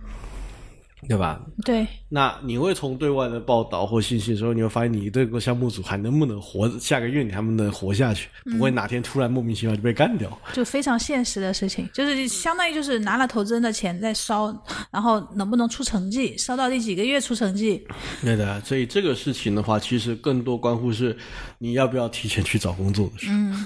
[1.07, 1.39] 对吧？
[1.63, 10.35] 对，那你会从对外的报道或信息的时候，你会发现你这个项目组还能不能活，下个月你还能不能活下去，不会哪天突然莫名其妙就被干掉。
[10.53, 14.47] 就非常现实的事情，就是相当于就是拿了投资人的钱在烧，
[14.91, 17.85] 然后能不能出成绩，烧到第几个月出成绩，
[18.23, 21.15] 对的，所以这个事情的话，其实更多关乎是
[21.59, 23.27] 你要不要提前去找工作的事。
[23.29, 23.65] 嗯，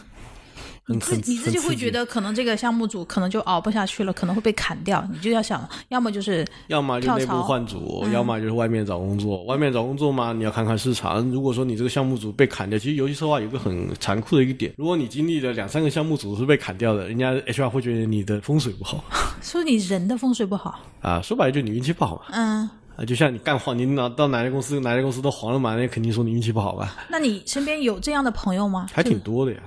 [0.83, 9.43] 很自很你自己会觉得，可能这个项目组可能就熬不下去了，可能会被砍掉，你就要想，要么就是要么就内部换组，要么就是外面找工作。
[9.43, 11.21] 外面找工作嘛，你要看看市场。
[11.31, 19.03] 如果说你这个项目组被砍掉，其实游戏策划有个很残酷的一个点，如果你经历了两三个项目组是被砍掉的，人家 HR 会觉得你的风水不好
[19.41, 22.23] 说你人的风水不好，啊，说白了就你运气不好嘛。
[22.31, 22.69] 嗯。
[23.01, 28.85] 啊，就像你干黄，你哪到哪家公司，哪家公司都黄了嘛，那肯定说你运气不好吧，那你身边有这样的朋友吗？
[28.93, 29.59] 还挺多的呀。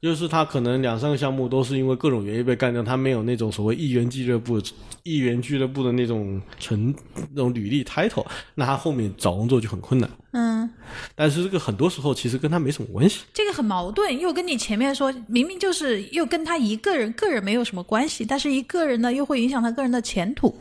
[0.00, 4.60] 就是他可能两三个项目都是因为各种原因被干掉，他没有那种所谓一元俱乐部、
[5.04, 6.94] 一元俱乐部的那种成
[7.30, 10.10] 那种履历 title，那他后面找工作就很困难。
[10.34, 10.68] 嗯，
[11.14, 13.20] 但是这个很多时候其实跟他没什么关系。
[13.32, 20.52] 这个很矛盾，又跟你前面说明明就是又跟他一个人个人没有什么关系，但是一个人呢又会影响他个人的前途。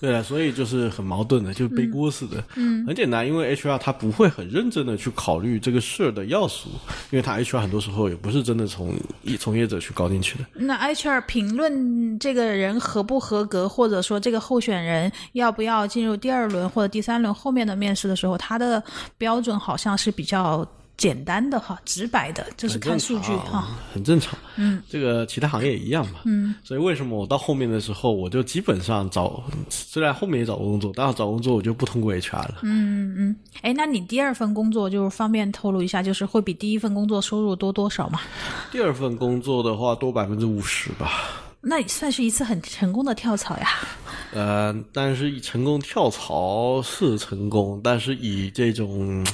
[0.00, 2.42] 对啊，所以就是很矛盾的，就背锅似的。
[2.54, 6.68] 嗯，很简单，因为 HR 他不会很认真的去考虑这个事儿的要素，
[7.10, 10.44] 因为他 HR 很多时候也不是真的从一从业者去搞进去的。
[10.54, 18.82] 那 HR 评论这个人合不合格，或者说这个候选人要不要进入第二轮或者第三轮后面的面试的时候，他的
[19.18, 24.38] 标准好像是比较简单的哈，直白的，就是看数据哈。，很正常。
[24.56, 26.20] 嗯，这个其他行业也一样嘛。
[26.24, 32.54] 嗯，所以为什么我到后面的时候，我就基本上找，虽然后面也找工作，但是找工作我就不通过 HR 了。
[32.62, 38.20] 嗯，哎，那你第二份工作就是方便透露一下，就是会比第一份工作收入多多少吗？
[38.72, 41.10] 第二份工作的话多百分之五十吧。
[41.68, 43.68] 那也算是一次很成功的跳槽呀。
[44.32, 49.26] 呃，但是成功跳槽是成功，但是以这种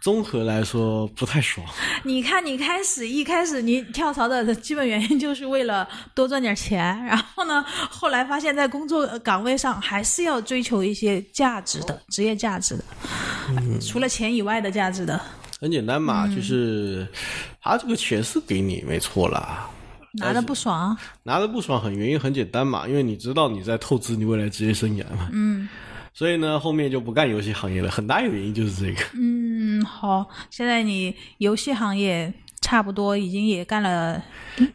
[0.00, 1.64] 综合来说不太爽。
[2.02, 12.84] 你看，你开始一开始你跳槽的基本原因就是为了多赚点钱，然后呢，后来发现在工作岗位上还是要追求一些价值的职业价值的，
[13.80, 15.20] 除了钱以外的价值的。
[15.60, 17.06] 很简单嘛，就是
[17.62, 19.70] 他这个钱是给你没错啦，
[20.14, 25.28] 拿的不爽，拿的不爽很原因很简单嘛，因为你知道你在透支你未来职业生涯嘛。
[25.32, 25.68] 嗯。
[26.14, 29.02] 所以呢，后面就不干游戏行业了，很大一个原因就是这个。
[29.14, 34.22] 嗯，好，现在你游戏行业差不多已经也干了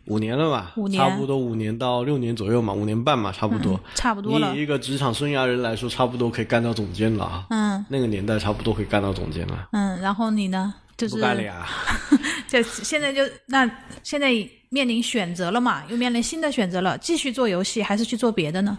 [0.06, 3.80] 五年了吧，五年差不多五年到六年左右嘛，五年半嘛，差不多。
[3.93, 7.45] 差不多了你以，一个职场生涯人来说，差不多可以干到总监了啊。
[7.52, 9.69] 嗯那个年代差不多可以干到总监了。
[9.73, 10.73] 嗯，然后你呢？
[10.97, 11.67] 就是不干了呀。
[12.47, 13.69] 就现在就那
[14.03, 14.31] 现在
[14.69, 18.77] 面临选择了嘛，又面临新的选择了，继续做游戏还是去做别的呢？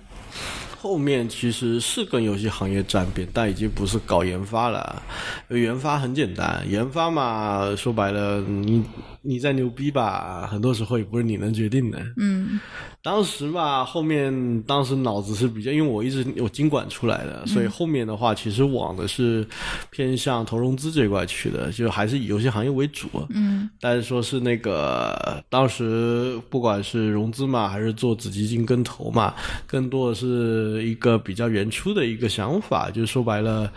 [0.80, 5.02] 后面其实是跟游戏行业沾边，但已经不是搞研发了。
[5.50, 8.84] 研发很简单，研发嘛，说白了，你
[9.20, 11.98] 你再牛逼吧，很多时候也不是你能决定的。
[12.16, 12.60] 嗯
[13.00, 19.46] 当时吧，后面当时脑子是比较，因为我一直有经管出来的，所以后面的话其实往的是
[19.90, 23.08] 偏向投融资这块去的，就还是以游戏行业为主。
[23.30, 29.32] 嗯但是说是那个当时不管是融资嘛，还是做子基金跟投嘛，
[29.66, 33.72] 更多的是一个比较原初的一个想法，就是说白了。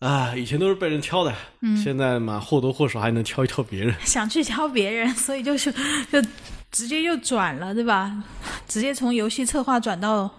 [0.00, 3.94] 啊，以前都是被人挑的，嗯、现在嘛或多或少还能挑一挑别人。
[4.04, 5.70] 想去挑别人，所以就是
[6.10, 6.22] 就
[6.72, 8.10] 直接又转了，对吧？
[8.66, 10.30] 直接从游戏策划转到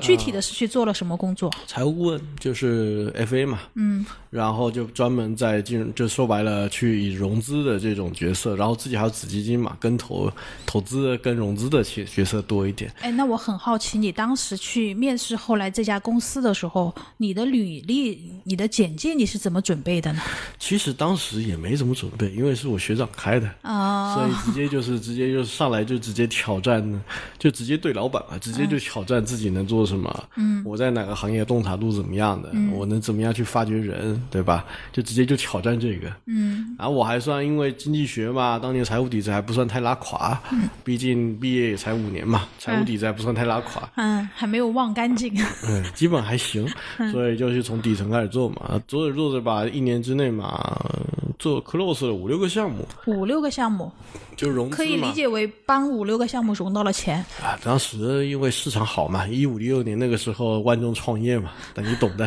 [0.00, 1.50] 具体的是去做了什么工作？
[1.66, 10.30] 财务顾问就是 FA 嘛，嗯，然后就专门在金融，就说白了，去以融资的这种角色，然后自己还有子基金嘛，跟投
[10.66, 12.92] 投资跟融资的角角色多一点。
[13.00, 20.20] 哎，那我很好奇，你当时去面试后来这家公司的时候，你的履历、你的简介你是怎么准备的呢？
[20.58, 27.02] 其实当时也没怎么准备，因为是我学长开的，啊、所以直接就是直接就上来就直接挑战，
[27.38, 30.24] 就直接对老板嘛，直接就挑战自己能做什么？
[30.36, 32.52] 嗯，我在哪个行业洞察度怎么样的？
[32.72, 34.64] 我能怎么样去发掘人，对吧？
[34.92, 36.12] 就直接就挑战这个。
[36.26, 40.40] 嗯，然后我还算因为经济学嘛，当年财务底子还不算太拉垮。
[40.52, 43.88] 嗯，毕竟毕业也才五年嘛，财务底子还不算太拉垮。
[43.96, 45.34] 嗯，还没有忘干净。
[45.66, 46.66] 嗯，基本还行，
[47.12, 50.78] 所以就是从底层开始做嘛，做着做着吧，一年之内嘛，
[51.38, 52.86] 做 close 了五六个项目。
[53.06, 53.90] 五六个项目。
[54.36, 57.58] 就融可以理解为帮五六个项目融到了钱啊！
[57.64, 62.26] 当时因为市场好嘛，一五一六年那个时候万众创业嘛，那你懂的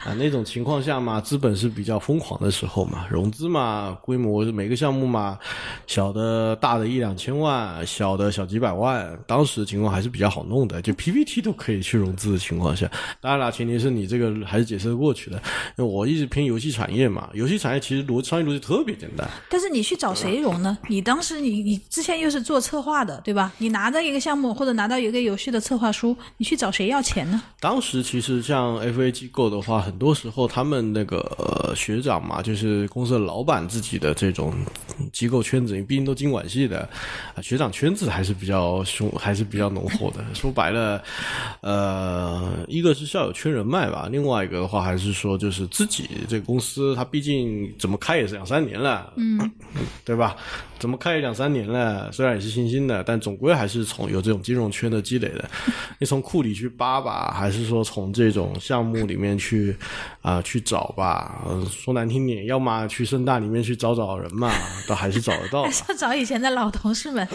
[0.00, 0.14] 啊。
[0.16, 5.38] 那种情况下嘛，资本是比较疯狂的时候嘛，融资嘛，规模每个项目嘛，
[5.86, 12.90] 小的、大的一两千万，小的小几百万，当时情况还是比较好弄的，就 PPT 都可以去融资的情况下。
[13.20, 15.36] 当然了，前提是你这个还是解释得过去的。
[15.76, 19.28] 因为我一直偏游戏产业嘛，游戏产业其实逻商业逻辑特别简单。
[19.50, 20.78] 但是你去找谁融呢？
[20.88, 21.42] 你当时。
[21.42, 23.52] 你你之前又是做策划的，对吧？
[23.58, 27.42] 你拿到一个项目或者拿到一个游戏的策划书，你去找谁要钱呢？
[27.58, 34.54] 当时其实像 FA 机构的话，很多时候他们那个学长嘛，就是公司的老板自己的这种
[35.12, 36.88] 机构圈子，毕竟都经管系的，
[37.42, 40.24] 学长圈子还是比较凶，还是比较浓厚的。
[40.34, 41.02] 说白了，
[41.62, 49.50] 呃，一个是校友圈人脉吧，另外一个的话还是说就是自己这个公司，它毕竟怎么开也是两三年了，嗯，
[50.06, 50.36] 对吧？
[50.78, 55.48] 怎么开也两三年了，虽然也是新兴的，但总归还是从有这种金融圈的积累的。
[56.00, 59.76] 你从库里去扒吧，还是说从这种项目里面去
[60.20, 61.44] 啊去找吧？
[61.70, 64.52] 说难听点，要么去盛大里面去找找人嘛，
[64.88, 65.62] 倒还是找得到。
[65.70, 67.26] 还是找以前的老同事们。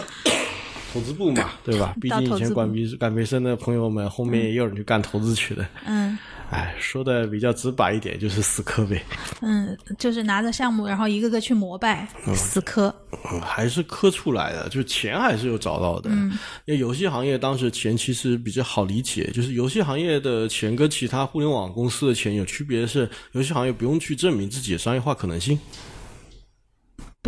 [0.98, 1.94] 投资部嘛，对吧？
[2.00, 5.66] 毕竟以前管民管培生的朋友们，后面也有人去干投资去的。
[5.86, 6.18] 嗯。
[6.50, 9.04] 哎，说的比较直白一点，就是死磕呗。
[9.42, 12.94] 嗯，就是拿着项目，然后一个个去膜拜，死磕。
[13.30, 16.08] 嗯，还是磕出来的，就钱还是有找到的。
[16.10, 16.30] 嗯，
[16.64, 25.58] 因为游戏行业当时钱其实比较好理解，就是游戏行业的钱跟其他互联网公司的钱有区别的是，游戏行业不用去证明自己的商业化可能性。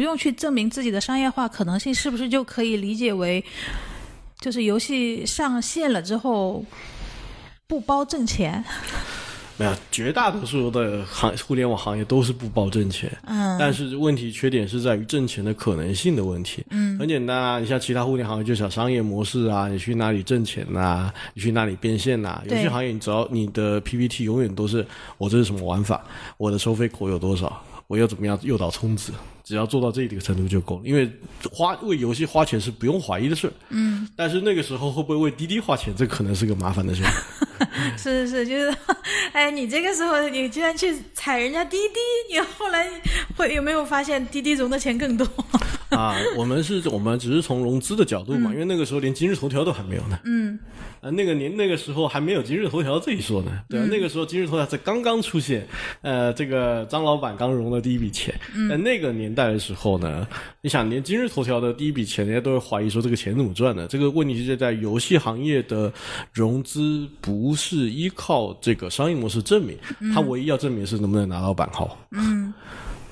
[0.01, 3.45] 不用去证明自己的商业化可能性，是不是就可以理解为，
[4.41, 6.65] 就是游戏上线了之后？
[7.67, 8.65] 不包挣钱，
[9.59, 13.15] 没有，绝大多数的行互联网行业都是不包挣钱。
[13.27, 16.65] 嗯，但是问题缺点是在于挣钱的可能性的问题。
[16.71, 21.13] 嗯，很简单啊，你像其他互联网行业，就想商业模式啊，你去哪里挣钱呐？
[21.35, 22.41] 你去哪里变现呐？
[22.49, 24.85] 游戏行业，你只要你的 PPT 永远都是
[25.19, 26.03] 我这是什么玩法，
[26.39, 29.13] 我的收费口有多少，我要怎么样诱导充值。
[29.51, 31.11] 只要做到这一个程度就够了，因为
[31.51, 37.03] 花为游戏花钱是不用怀疑的事嗯，但是那个时候会不会为滴滴花钱，这可能是个麻烦的事
[37.99, 38.77] 是是是，就是，
[39.35, 42.89] 哎，你这个时候你居然去踩人家滴滴，你后来
[43.37, 45.27] 会有没有发现滴滴融的钱更多？
[45.91, 50.17] 啊，我们是我们只是从融资的角度嘛，因为那个时候连今日头条都还没有呢。
[50.23, 50.57] 嗯。
[51.01, 53.87] 啊，那个年那个时候还没有今日头条这一说呢，对吧？
[53.91, 55.67] 那个时候今日头条才刚刚出现，
[56.03, 58.35] 呃，这个张老板刚融了第一笔钱。
[58.69, 60.27] 在那个年代的时候呢，
[60.61, 63.87] 你想连今日头条的第一笔钱，人家都会怀疑说这个钱怎么赚的？
[63.87, 65.91] 这个问题就在游戏行业的
[66.33, 69.79] 融资不是依靠这个商业模式证明，
[70.15, 71.99] 他唯一要证明是能不能拿到版号。
[72.11, 72.53] 嗯。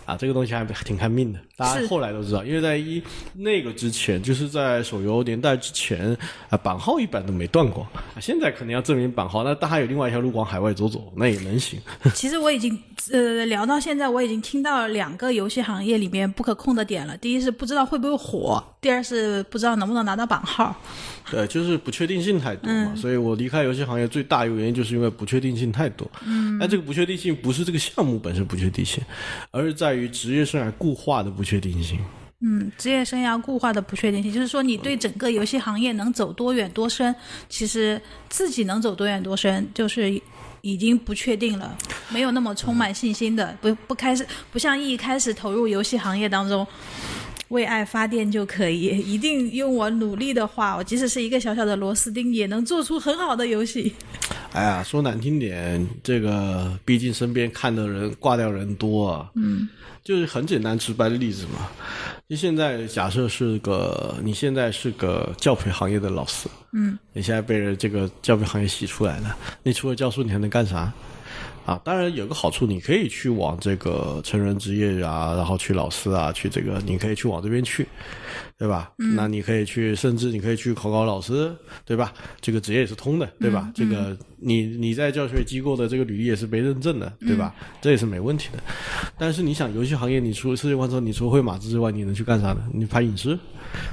[0.09, 3.03] 啊，这个东西还挺看命的，大家后来都知道，因为在一
[3.35, 6.17] 那个之前，就是在手游年代之前，
[6.49, 7.87] 啊，版号一般都没断过。
[7.93, 11.79] 啊，现在可能要证明版号，那大家有另外一条路往海外走走，那也能行。
[12.15, 12.83] 其实我已经
[13.13, 17.15] 呃聊到现在，我已经听到两个游戏行业里面不可控的点了。
[17.19, 20.75] 第一是不知道会不会火，第二是不知道能不能拿到版号。
[21.31, 26.11] 对，就是不确定性太多嘛，所以我离开游戏行业最大一个原因就是因为不确定性太多。
[26.27, 29.03] 嗯，但这个不确定性不是这个项目本身不确定性，
[29.51, 31.99] 而是在于职业生涯固化的不确定性。
[32.41, 37.15] 嗯，职业生涯固化的不确定性，就是说你对整个游戏行业能走多远多深，
[37.49, 40.21] 其实自己能走多远多深，就是
[40.61, 41.77] 已经不确定了，
[42.11, 46.67] 没有那么充满信心的，不不开始，不像一开始投入游戏行业当中。
[47.49, 53.93] 为爱发电就可以， 一定用我努力的话，我即使是一个小小的螺丝钉，也能做出很好的游戏。
[54.53, 59.31] 哎呀，说难听点，这个毕竟身边看的人挂掉人多啊。
[59.35, 59.69] 嗯，
[60.03, 61.69] 就是很简单直白的例子嘛。
[62.29, 70.93] 就现在假设是个，你现在是个教培行业的老师，嗯，你现在被人这个教培行业洗出来了，你除了教书，你还能干啥？
[71.69, 77.87] 啊，当然有个好处，你可以去往这个成人职业啊，然后去老师啊，去这个，你可以去往这边去，
[78.57, 78.91] 对吧？
[78.97, 81.55] 那你可以去，甚至你可以去考考老师，
[81.85, 82.15] 对吧？
[82.41, 83.71] 这个职业也是通的，对吧？
[83.75, 87.55] 这个你你在教学机构的这个履历也是被认证的，对吧？
[87.83, 88.59] 这也是没问题的。
[89.19, 92.63] 但是你想，游戏行业，你除了世界观之后，你除了会码字之外，你能去干啥呢？
[92.73, 93.39] 你拍影视，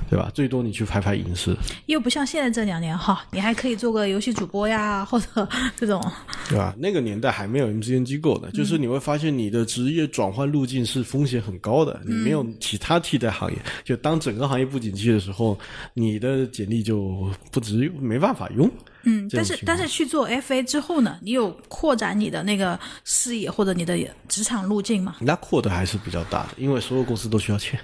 [0.10, 0.32] 对吧？
[0.34, 1.56] 最多你去拍拍影视，
[1.88, 6.02] 又不像现在这两年哈，你还可以做个游戏主播呀，或者这种，
[6.50, 6.74] 对吧？
[6.78, 13.58] 那个年代还没有 MCN 机构的，就是你会发现你的职业转换路径是风险很高的，你没有其他替代行业。
[13.84, 15.58] 就当整个行业不景气的时候，
[15.94, 18.70] 你的简历就不值，没办法用。
[19.08, 23.96] 嗯，但是但是去做 FA 之后呢，你有扩展你的那个视野或者你的
[24.28, 25.18] 职场路径吗？
[25.20, 27.80] 那扩的还是比较大的，因为所有公司都需要钱，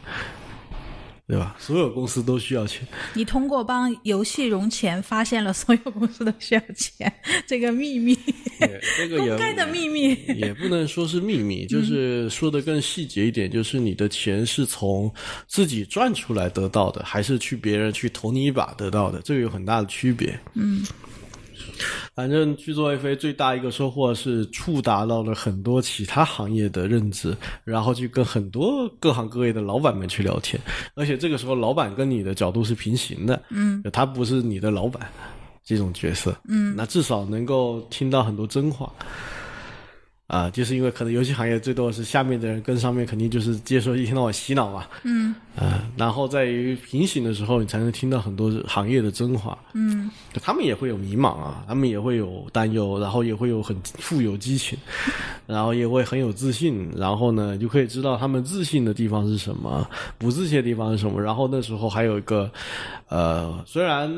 [1.27, 1.55] 对吧？
[1.57, 2.85] 所有公司都需要钱。
[3.13, 7.11] 你通过帮游戏融钱，发现了所有公司都需要钱
[7.47, 8.11] 这个秘密，
[8.59, 10.09] 也这个也公开的秘密。
[10.35, 15.09] 也不能说是秘密，就是说的更细节一点，就是你的钱是从
[15.47, 20.37] 自己赚出来得到的，还是去别人去投你一把得到的，这个有很大的区别。
[20.55, 20.85] 嗯，
[22.13, 30.61] 反正去做 FA 最大一个收获是触达到了很多其他行业的认知，然后去跟很多各行各业的老板们去聊天，
[30.95, 35.09] 而且这个时候老板跟你的角度是平行的，嗯，他不是你的老板
[35.63, 38.91] 这种角色，嗯，那至少能够听到很多真话。
[40.31, 50.09] 啊，就是因为可能游戏行业最多是下面的人跟上面肯定就是接受一天到晚洗脑嘛，嗯，啊，然后在于平行的时候，你才能听到很多行业的真话，嗯，
[50.41, 54.77] 他们也会有迷茫啊，他们也会有担忧，然后也会有很富有激情，
[55.45, 59.85] 然后也会很有自信，然后呢，就可以知道他们自信的地方是什么，
[60.17, 62.49] 不自信的地方是什么，然后那时候还有一个，
[63.09, 64.09] 呃，虽然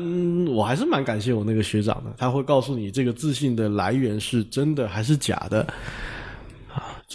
[0.46, 5.66] 我还是蛮感谢我那个学长的，他会告诉你这个自信的来源是真的还是假的。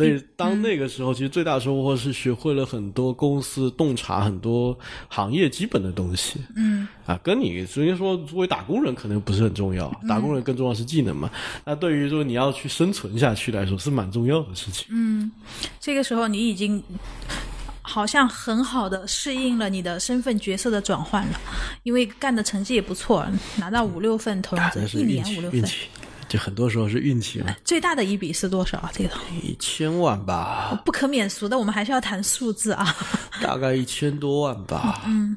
[0.03, 4.77] 啊，所以当那个时候，其实最大的收获是学会了很多公司洞察很多
[5.07, 6.39] 行业基本的东西。
[6.55, 11.29] 嗯，啊，跟你所以说作为打工人可能不是很重要，打工人更重要是技能嘛。
[11.65, 14.87] 那对于说你要去生存下去来说，是蛮重要的事情。
[14.89, 15.31] 嗯
[15.79, 16.83] 这个时候你已经
[17.81, 21.39] 好像很好的适应了你的身份角色的转换了，
[21.83, 23.25] 因为干的成绩也不错，
[23.57, 25.63] 拿到五六份投啊，资，一年五六，份。
[26.29, 27.53] 就很多时候是运气嘛。
[27.65, 28.89] 最大的一笔是多少啊？
[28.93, 29.09] 这个
[29.43, 32.95] 一千万吧，不可免俗的，我们还是要谈数字啊。
[33.41, 35.01] 大概一千多万吧。
[35.05, 35.35] 嗯。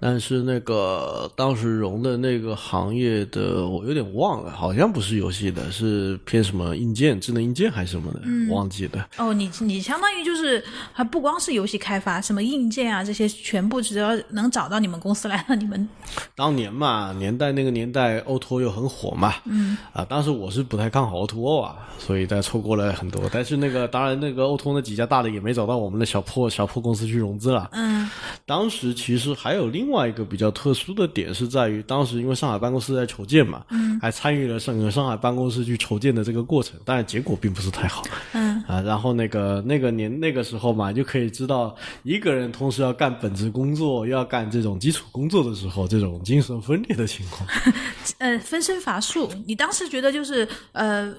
[0.00, 8.20] 但是那个当时融的那个行业的，我有点忘了，好像不是游戏的，是偏什么硬件、智能硬件还是什么的，
[8.50, 9.06] 忘记了。
[9.18, 15.86] 哦，你你相当于就是还不光是游戏开发，什么硬件啊这些，全部只要能找到你们公司来了，你们
[16.34, 23.22] 当年嘛，年代那个年代，O to O 又很火嘛，嗯，啊，当时我是不太看好 O to O 啊，所以大家错过了很多。
[23.30, 27.68] 但是那个当然，那个 O to O 那几家大的也没找到我们的小破小破公司去融资了。
[27.72, 28.08] 嗯，
[28.46, 38.02] 当时其实还有另外一个比较特殊的点是在于，当时因为上海办公室在筹建嘛，嗯，还参与了整个上海办公室去筹建的这个过程，当然结果并不是太好。
[38.32, 47.48] 嗯啊，然后那个那个年那个时候嘛，就可以知道一个人同时要干本职工作，又要干这种基础工作的时候，这种精神分裂的情况。
[48.18, 49.30] 呃，分身乏术。
[49.46, 51.12] 你当时觉得就是呃，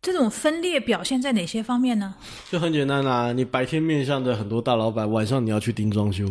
[0.00, 2.14] 这种分裂表现在哪些方面呢？
[2.50, 6.26] 就很简单啦、你白天面向着很多大老板，晚上你要去盯装修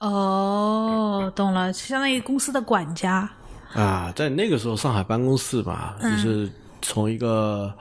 [0.00, 3.28] 哦，懂了，相当于公司的管家。
[3.74, 4.12] 啊。
[4.16, 6.50] 在那个时候，上海办公室吧，就是
[6.82, 7.72] 从一个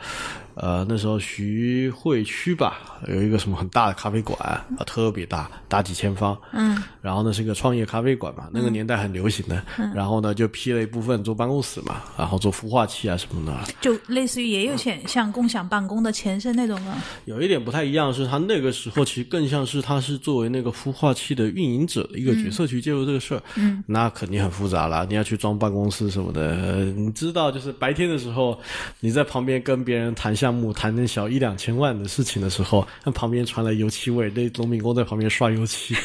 [0.60, 6.38] 呃那时候徐汇区吧，有一个什么很大的咖啡馆啊，特别大，大几千方。
[6.54, 6.82] 嗯。
[7.02, 9.64] 然后呢是一个创业咖啡馆嘛，那个年代很流行的。
[9.78, 13.74] 嗯然后呢就批了一部分做办公室嘛，然后做孵化器啊什么的。
[13.82, 16.94] 就类似于也有点像共享办公的前身那种的。
[17.26, 23.42] 有一点不太一样是，他那个时候其实更像是他是作为那个孵化器的运营者的一个角色去介入这个事儿。
[23.56, 28.60] 嗯，那肯定很复杂了，你要去装办公室什么的，呃你知道，就是白天的时候
[29.00, 35.96] 你在旁边跟别人谈项目，谈那小一两千万的事情的时候，那旁边传来油漆味，那农民工在旁边刷油漆，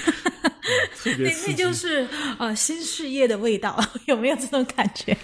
[1.18, 1.30] 那。
[1.47, 2.07] 那就是
[2.38, 5.16] 呃新事业的味道， 有没有这种感觉？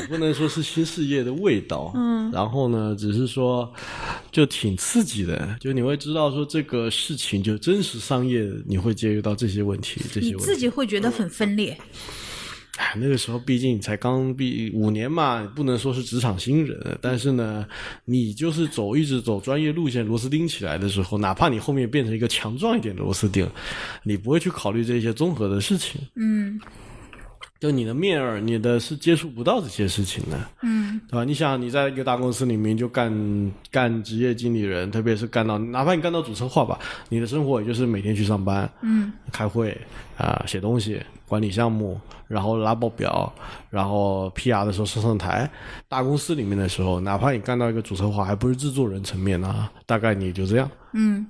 [0.00, 3.70] 也不能说是新事业的味道，嗯，然后呢，只是说
[4.32, 10.44] 就挺刺激的，就你会知道说这个事情就真实商业，你会介入到这些问题，这些问题。
[10.44, 11.76] 你自己会觉得很分裂。
[12.78, 17.66] 哎，那个时候毕竟才刚毕五年嘛，不能说是职场新人，但是呢，
[18.04, 23.44] 你就是走一直走专业路线，螺丝钉起来的时候，哪怕你后面变成一个强壮一点的螺丝钉，
[24.04, 26.00] 你不会去考虑这些综合的事情。
[26.14, 26.60] 嗯，
[27.58, 31.24] 就你的面儿，你的是接触不到这些事情的，嗯对吧？
[31.24, 39.76] 你想你在一个大公司里面就干干职业经理人，特别是干到哪怕你干到主策划吧，你的生活也就是每天去上班、嗯开会
[40.16, 43.32] 啊、写东西、管理项目，然后拉报表，
[43.70, 45.50] 然后 PR 的时候上上台。
[45.88, 50.70] 大公司里面的时候，哪怕你干到一个主策划，还不是制作人层面啊，大概你就这样。
[50.92, 51.26] 嗯。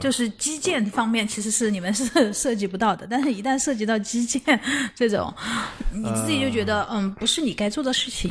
[0.00, 4.60] 就是基建方面，其实是你们是涉及不到的，但是一旦涉及到基建
[4.96, 5.32] 这种，
[5.92, 8.28] 你自己就觉得，嗯，不是你该做的事情。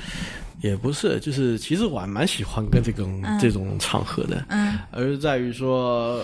[0.60, 6.22] 也不是，就是其实我还蛮喜欢跟这种、这种场合的，嗯而是在于说，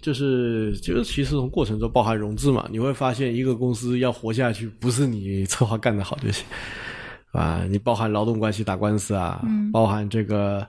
[0.00, 6.44] 就是就是其实从过程中包含融资嘛，你会发现一个公司要活下去，不是你策划干得好就行，
[7.32, 9.40] 啊，你包含劳动关系打官司啊，
[9.72, 10.66] 包含这个。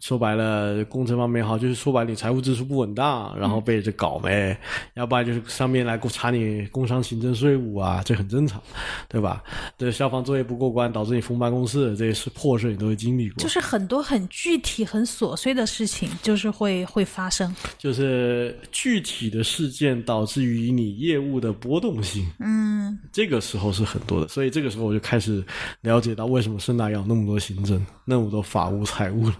[0.00, 4.56] 说白了，工程方面好，就是说白了，你财务支出不稳当，然后被这搞没，
[4.94, 8.60] 要不然就是上面来查你工商行政税务啊，这很正常，
[9.08, 9.42] 对吧？
[9.78, 13.42] 这消防作业不过关，导致你封办公室，这些是破事，你都会经历过。
[13.42, 17.54] 就是很多很具体、很琐碎的事情，就是会会发生。
[17.78, 25.44] 就是具体的事件导致于你业务的波动性，嗯，这个时候是很多的，所以这个时候我就开始
[25.80, 29.36] 了解到为什么盛大要那么多行政、那么多法务、财务了。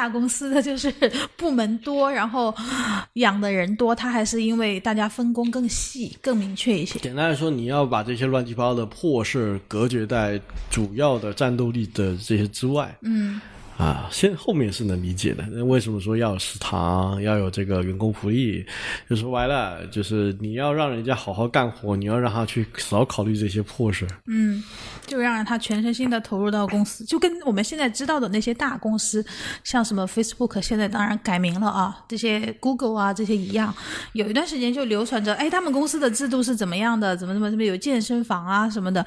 [0.00, 0.90] 大公司的就是
[1.36, 2.54] 部门多，然后
[3.14, 6.98] 养的人多，它还是因为大家分工更细、更明确一些。
[7.00, 10.40] 简单来说，你要把这些乱七八糟的破事隔绝在
[10.70, 12.96] 主要的战斗力的这些之外。
[13.02, 13.38] 嗯
[13.80, 15.42] 啊，现后面是能理解的。
[15.50, 18.62] 那为什么说要有食堂，要有这个员工福利？
[19.08, 24.06] 就说白了，就是你要让人家好好干活，你要让他去少考虑这些破事。
[24.26, 24.62] 嗯，
[25.06, 29.24] 就让他全身心的投入到公司，就跟我们现在知道的那些大公司，
[29.64, 33.74] 像什么 Facebook，现在当然改名了啊，这些 Google 啊这些一样，
[34.12, 39.04] 有一段时间就流传着，哎，他们公司的制度是怎么样的，怎么怎么怎么有健身房啊什么的。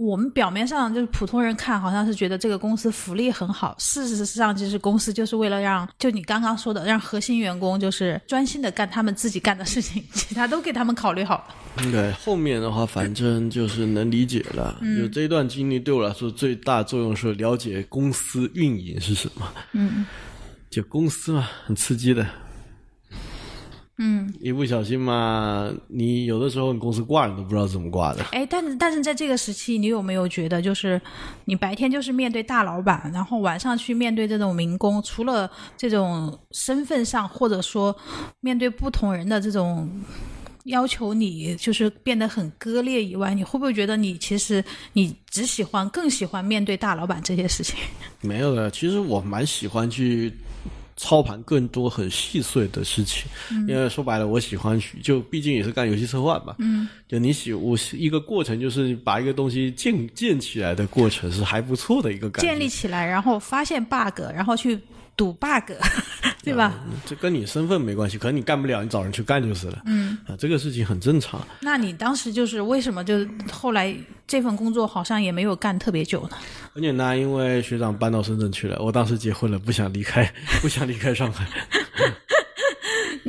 [0.00, 11.82] 我们表面上就是普通人看，好像是觉得这个公司福利很好，事实上就是公司就是为了让，就你刚刚说的，让核心员工就是专心的干他们自己干的事情， 其他都给他们考虑好了。
[11.92, 14.80] 对，后面的话反正就是能理解了。
[14.96, 19.52] 就这一段经历对我来说最大作用是了解公司运营是什么。
[19.72, 20.06] 嗯
[20.70, 22.26] 就公司嘛，很刺激的。
[24.00, 24.32] 嗯。
[24.40, 28.24] 一不小心嘛，你有的时候你公司挂你都不知道怎么挂的。
[28.32, 31.00] 哎，但是但是在这个时期，你有没有觉得，就是
[31.44, 37.94] 你白天就是面对大老板，然后晚上去面对这种民工，除了这种身份上，或者说
[38.40, 39.88] 面对不同人的这种
[40.64, 47.78] 要求，你就是变得很割裂以外，你会不会觉得你其实你只喜欢更喜欢面对大老板这些事情？
[48.22, 50.32] 没有的，其实我蛮喜欢去
[50.96, 53.30] 操盘更多很细碎的事情，
[53.66, 62.48] 因为说白了，我喜欢去，就毕竟也是干游戏策划嘛，嗯，就你喜我一个过程，就是把一个东西建建起来的过程是还不错的一个感觉。
[62.48, 64.78] 建立起来，然后发现 bug，然后去
[65.20, 65.70] 堵 bug，
[66.42, 66.72] 对吧？
[67.04, 69.82] 这跟你身份没关系，可能你干不了，你找人去干就是了。
[69.84, 71.46] 嗯，啊，这个事情很正常。
[71.60, 73.94] 那你当时就是为什么就后来
[74.26, 76.38] 这份工作好像也没有干特别久呢？
[76.72, 80.24] 很简单，因为学长搬到深圳去了，我当时结婚了，不想离开，
[80.62, 81.46] 不想离开上海。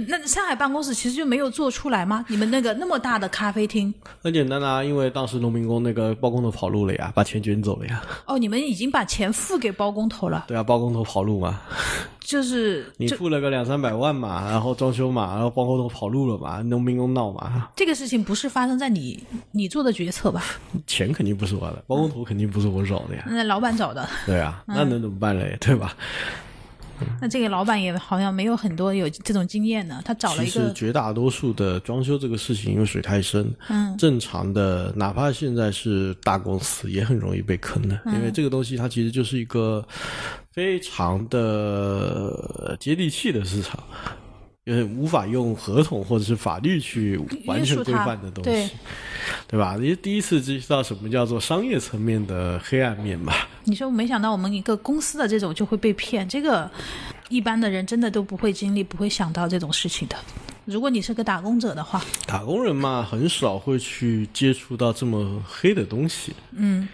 [0.07, 2.25] 那上海办公室其实就没有做出来吗？
[2.29, 8.01] 你们那个那么大的咖啡厅，很简单啊，因为当时农民工那个包工头跑路了呀，把钱卷走了呀。
[8.25, 11.61] 哦，你们已经把钱付给包工头了， 对啊，包工头跑路嘛，
[12.19, 19.21] 就是 你付了个两三百万嘛，然后装修嘛，然后包工头跑路了嘛，农民工闹嘛，这个事情不是发生在你
[19.51, 20.43] 你做的决策吧？
[20.87, 23.25] 钱肯定不是我的，包工头肯定不是我找的呀。
[23.27, 25.57] 那老板找的，对啊，那能怎么办嘞？
[25.59, 25.95] 对吧？
[27.21, 33.95] 那这个老板也好像没有很多有这种经验呢，他找了一个其实绝大多数的装修这个事情，因为水太深，嗯。
[33.97, 39.85] 正常的，哪怕现在是大公司，也很容易被坑的，因为这个东西它其实就是一个
[40.51, 43.81] 非常的接地气的市场。
[44.63, 48.71] 就是无法用合同或者是法律去完全规范的东西，
[49.47, 49.75] 对吧？
[49.79, 53.47] 你第一次知道什么叫做商业层面的黑暗面吧？
[53.63, 56.69] 你说没想到我们一个公司的这种就会被骗，这个
[57.29, 60.15] 一般的人真的都不会经历，不会想到这种事情的。
[60.65, 66.33] 如果你是个打工者的话，打工人嘛，很少会去接触到这么黑的东西。
[66.51, 66.87] 嗯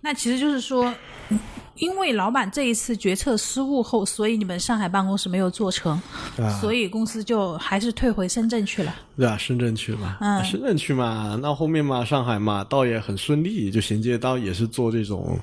[0.00, 0.92] 那其实就是说，
[1.28, 1.38] 嗯
[1.76, 6.00] 因为老板这一次决策失误后，所以你们上海办公室没有做成，
[6.38, 8.94] 啊所以公司就还是退回深圳去了。
[9.16, 15.38] 对啊，深圳去嘛，嗯深圳去嘛，那后面嘛，上海嘛，倒也很顺利，就衔接到也是做这种，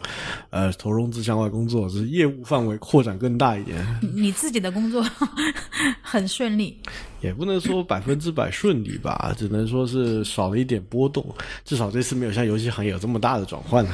[0.49, 5.05] 呃，投融资相关工作，只是业务范围扩展更大一点，你你自己的工作
[6.01, 6.77] 很顺利，
[7.21, 11.23] 也不能说百分之百顺利吧，只能说是少了一点波动，
[11.63, 13.91] 至少这次没有像游戏行业有这么大的转换呢。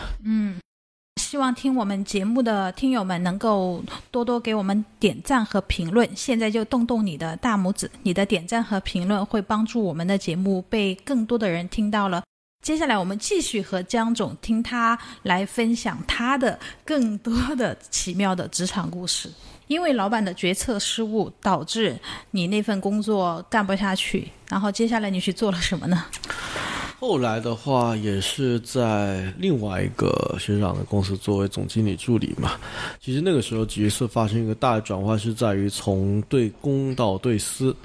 [1.25, 6.07] 希望听我们节目的听友们能够多多给我们点赞和评论。
[6.15, 12.21] 现在就动动你的大拇指，你的点赞和评论会帮助我们的节目被更多的人听到了。
[12.63, 19.27] 接下来我们继续和江总听他来分享他的更多的奇妙的职场故事。
[19.65, 21.99] 因为老板的决策失误，导致
[22.29, 26.05] 你那份工作干不下去，然后接下来你去做了什么呢？
[26.97, 32.53] 后来的话，也是在另外一个学长的公司作为总经理助理嘛。
[33.01, 37.75] 其实那个时候角色发生一个大的转换，是在于从对公到对私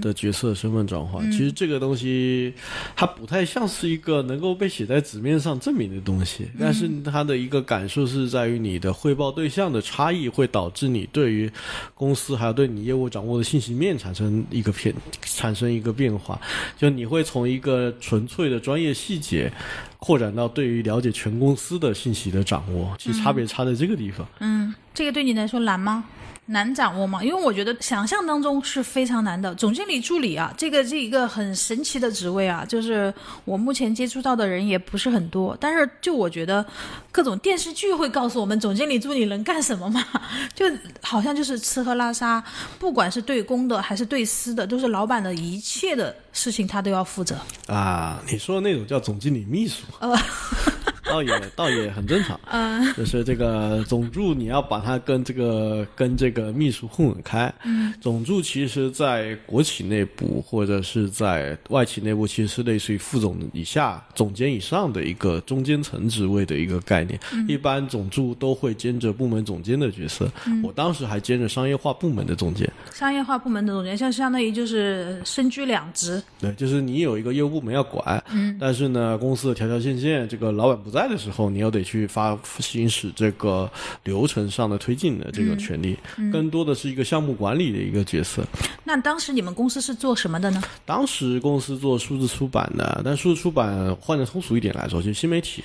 [0.00, 1.30] 的角色身份转换。
[1.32, 2.54] 其实这个东西
[2.94, 11.50] 它不太像是一个能够被写在纸面上证明的东西，但是它的一个感受是在于你的汇报对象的差异，会导致你对于
[11.94, 16.40] 公司还有对你业务掌握的信息面产生一个变，产生一个变化。
[16.78, 19.50] 就你会从一个纯粹的专业细节，
[19.98, 24.26] 扩展到对于了解全公司的信息的掌握，其实差别差在这个地方。
[24.38, 26.04] 嗯，这个对你来说难吗？
[26.46, 27.22] 难掌握吗？
[27.22, 29.54] 因为我觉得想象当中是非常难的。
[29.54, 36.66] 总经理助理啊，这个是一个很神奇的职位啊，就是我目前接触到的人也不是很多，但是就我觉得
[37.12, 40.04] 各种电视剧会告诉我们总经理助理能干什么嘛，
[40.52, 40.66] 就
[41.00, 42.42] 好像就是吃喝拉撒，
[42.80, 47.36] 不管是对公的还是对私的，都是老板的一切的事情他都要负责。
[47.66, 50.16] 啊，你说的那种叫总经理秘书，呃
[51.04, 52.38] 倒也倒也很正常。
[52.46, 57.52] 嗯就是这个总助，你要把它跟这个跟这个秘书混混开。
[57.64, 67.18] 嗯，总助其实在国企内部或者是在外企内部，其实是类似于副总以下、总监以上的一个中间层职位的一个概念。
[67.32, 70.30] 嗯一般总助都会兼着部门总监的角色。
[70.46, 72.70] 嗯我当时还兼着商业化部门的总监。
[72.92, 76.19] 商业化部门的总监，像相当于就是身居两职。
[76.40, 83.70] 对，就是你有一个业务部门要管，嗯，但是呢，公司的条条线线，这个老板不在的时候，你又得去发行使这个
[84.04, 85.98] 流程上的推进的这个权利，
[86.32, 88.42] 更多的是一个项目管理的一个角色。
[88.84, 90.62] 那当时你们公司是做什么的呢？
[90.84, 95.62] 当时公司做数字出版的，但数字出版换的通俗一点来说，就是新媒体。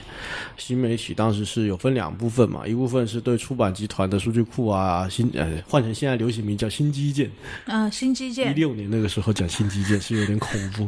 [0.57, 7.29] 新媒体当时是有分两部分嘛，一部分是对出版集团的数据库啊，新呃换成现在流行名叫新基建，
[7.65, 8.53] 嗯、新基建一。
[8.53, 10.87] 六年那个时候讲新基建是有点恐怖，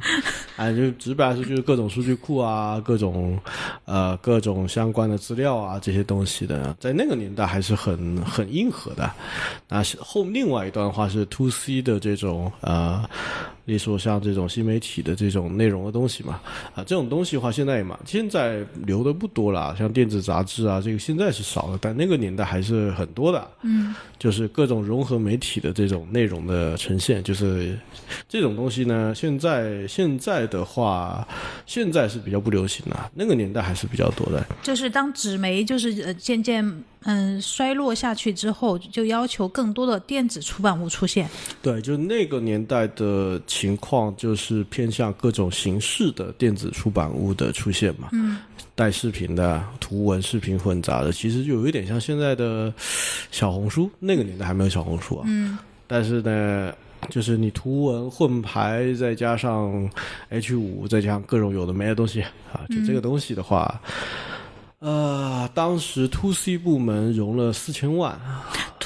[0.55, 3.37] 哎，就直白来说就是各种数据库啊，各种
[3.85, 9.11] 呃各种相关的资料啊这些东西的，在那个年代还是很很硬核的。
[9.67, 13.07] 那后另外一段话是 to C 的这种呃，
[13.67, 16.39] 例如说像这种新媒体的这种内容的东西嘛，
[16.73, 23.45] 啊这种东西的话现在也嘛现在留的不多了，像电子杂志啊这个现在是少了，但那个年代还是很多的。
[23.63, 27.77] 嗯，就是各种融合媒体的这种内容的呈现，就是
[28.29, 31.27] 这种东西呢，现在现在的话，
[31.65, 34.45] 现在是比较不流行的，那个年代还是比较多的。
[34.63, 36.63] 就是当纸媒就是呃渐渐
[37.03, 41.29] 嗯衰落下去之后，就要求更多的电子出版物出现。
[41.61, 48.09] 对，就那个年代的情况，就是偏向各种形式的电子出版物的出现嘛。
[48.11, 48.37] 嗯，
[48.75, 52.73] 带视频的、图文、视频混杂的，其实就有一点像现在的
[53.31, 53.89] 小红书。
[53.99, 55.23] 那个年代还没有小红书啊。
[55.27, 56.73] 嗯，但是呢。
[57.11, 59.87] 就是你图文混排，再加上
[60.29, 62.21] H 五，再加上各种有的没的东西
[62.51, 63.79] 啊，就这个东西的话，
[64.79, 68.19] 呃，当时 To C 部门融了四千万，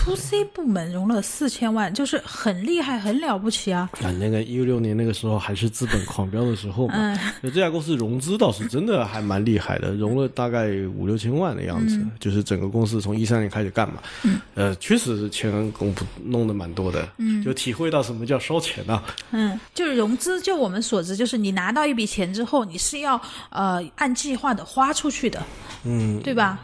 [0.03, 3.87] to C 部门融了四千万，就是很厉害、很了不起啊！
[4.01, 13.95] 啊，那个一六年那个时候还是资本狂飙的时候嘛，就这家公司融资倒是真的还蛮厉害的，融了大概五六千万的样子，就是整个公司从一三年开始干嘛，
[14.55, 15.51] 呃，确实是钱
[16.23, 17.43] 弄得蛮多的，嗯。
[17.43, 25.43] 就体会到什么叫烧钱啊，嗯，就是融资，就我们所知，就是你拿到一笔钱之后，你是要呃按计划的花出去的，
[25.83, 26.59] 嗯，对吧？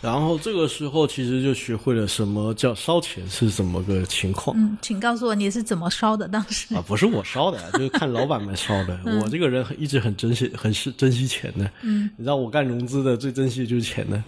[0.00, 4.56] 然后这个时候其实就学会了什么叫烧钱是怎么个情况。
[4.58, 6.26] 嗯，请告诉我你是怎么烧的？
[6.28, 8.98] 当时啊，不是我烧的， 就是看老板们烧的。
[9.20, 11.70] 我这个人一直很珍惜，很是珍惜钱的。
[11.82, 14.22] 嗯，你知道我干融资的最珍惜的就是钱的。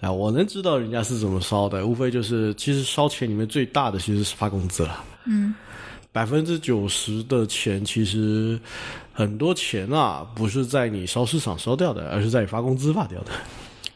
[0.00, 5.04] 啊，我能知道人家是怎么烧的，无非就是其实烧钱里面最大的其实是发工资了。
[5.26, 5.54] 嗯，
[6.12, 8.58] 百分之九十的钱其实
[9.12, 13.32] 很多钱啊，不是在你烧市场烧掉的，而是在你发工资发掉的。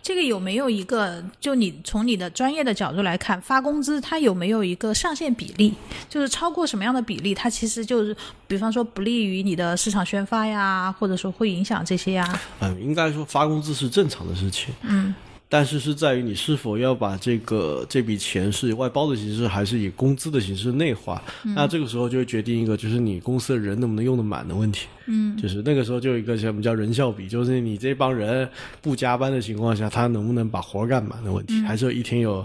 [0.02, 5.72] 这个有没有一个，就你从你的专业的角度来看，发工资它有没有一个上限比例？
[6.08, 8.16] 就是超过什么样的比例，它其实就是，
[8.48, 12.40] 比方说不利于你的市场宣发呀，或者说会影响这些呀。
[12.60, 15.14] 嗯，应该说发工资是正常的事情，嗯，
[15.52, 21.22] 但是是在于你是否要把这个这笔钱是以外包的形式，还是以工资的形式内化。
[21.42, 24.86] 那这个时候就会决定一个，就是你公司的人能不能用得满的问题。
[25.04, 28.48] 嗯，就是那个时候就有一个什么叫人效比，就是你这帮人
[28.80, 32.42] 不加班的情况下，他能不能把活儿干满的问题，还是有一天有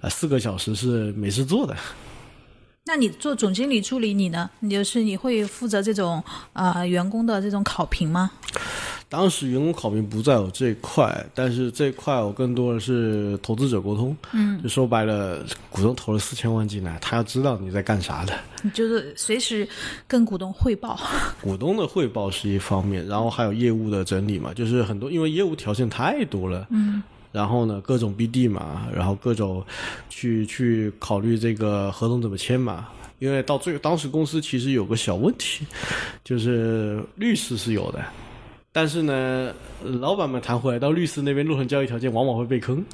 [0.00, 1.76] 呃四个小时是没事做的。
[2.86, 4.48] 那你做总经理助理，你呢？
[4.60, 8.30] 你就是你会负责这种呃员工的这种考评吗？
[9.08, 14.16] 当时员工考评不在我这一块，但是这一块我更多的是投资者沟通。
[14.32, 18.36] 嗯，就说白了，股东投了四千万进来，他要知道你在干啥的。
[18.62, 19.66] 你就是随时
[20.08, 20.98] 跟股东汇报。
[21.40, 26.66] 股东的汇报是一方面，然后还有业务的整理嘛，就是很多因为业务条件太多了。
[26.70, 27.02] 嗯。
[27.32, 29.62] 然后呢，各种 BD 嘛，然后各种
[30.08, 32.88] 去去考虑这个合同怎么签嘛。
[33.18, 35.66] 因为到最后，当时公司其实有个小问题，
[36.24, 38.04] 就是律师是有的，
[38.76, 42.84] 但是呢，老板们谈回来到律师那边，录成交易条件往往会被坑。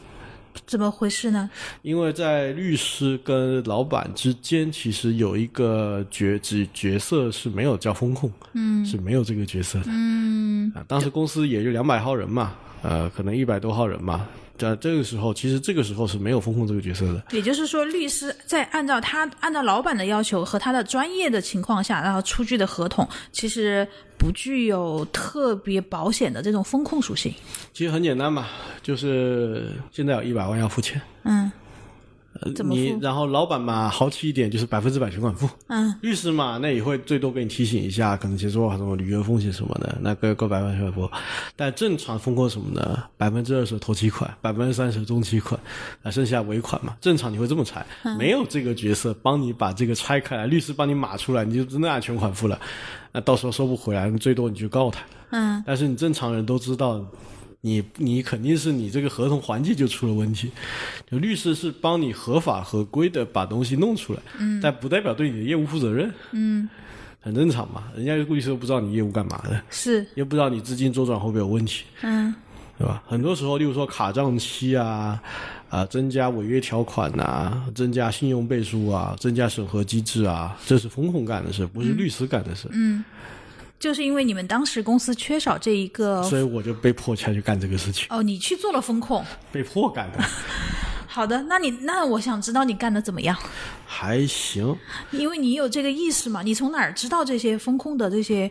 [0.65, 1.51] 怎么回事呢？
[1.83, 14.25] 因为在律师跟老板之间，其实有一个角角角色是没有叫风控，嗯，是没有这个角色的，嗯啊，当时公司也就两百号人嘛，呃，可能一百多号人嘛，
[14.63, 17.25] 在这个时候，其实这个时候是没有风控这个角色的。
[17.33, 23.87] 也就是说，律师在按照他按照老板的要求和他的专业的情况下，然后出具的合同，其实
[24.17, 27.35] 不具有特别保险的这种风控属性。
[27.73, 28.47] 其实很简单嘛，
[28.85, 31.51] 就是现在有一百万要付钱，嗯，
[32.65, 35.49] 你然后老板嘛豪气一点，就是百分之百全款付。
[35.69, 41.11] 嗯，律师嘛，那也会最多给你提醒一下，可能先说什么履约风险什么的，那各各百分之全付。
[41.57, 43.05] 但正常风控什么呢？
[43.17, 45.61] 百分之二十头期款，百分之三十中期款，
[46.03, 46.97] 啊，剩下尾款嘛。
[47.01, 47.85] 正常你会这么拆，
[48.19, 52.59] 没有这个角色帮你把这个拆开来，律师帮你码出来，你就真的按全款付了。
[53.13, 55.01] 那到时候收不回来，最多你就告他。
[55.31, 57.03] 嗯，但是你正常人都知道，
[57.63, 60.51] 你你肯定是你这个合同环节就出了问题。
[61.11, 66.69] 就律师是帮你合法合规的把东西弄出来，嗯，但不代表对你的业务负责任，嗯，
[67.21, 67.85] 很正常嘛。
[67.97, 72.35] 人家律师都不知道你业务干嘛的，是，又不知道你资金周转会不会有问题，嗯
[72.79, 73.03] 对吧？
[73.07, 75.19] 很多时候，例如说卡账期啊。
[75.73, 82.69] 啊，增加违约条款呐、增加信用背书啊，增加审核机制啊，这是风控干的事，不是律师干的事。
[82.73, 83.03] 嗯，
[83.83, 89.25] 就是因为你们当时公司缺少这一个， 所以我就被迫下去干这个事情，哦，你去做了风控。
[89.51, 90.23] 被迫干的，
[91.09, 93.37] 好的，那你那我想知道你干的怎么样？
[93.85, 94.75] 还行。
[95.11, 98.49] 因为你有这个意识嘛，你从哪儿知道这些风控的这些？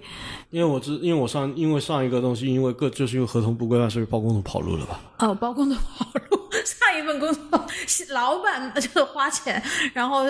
[0.50, 5.00] 因为我知，因为我上，因为上一个东西，因为各就是因为合同不规范，所以包工头跑路了吧？
[5.20, 9.64] 哦，包工头跑路， 上一份工作是老板就是花钱，
[9.94, 10.26] 然后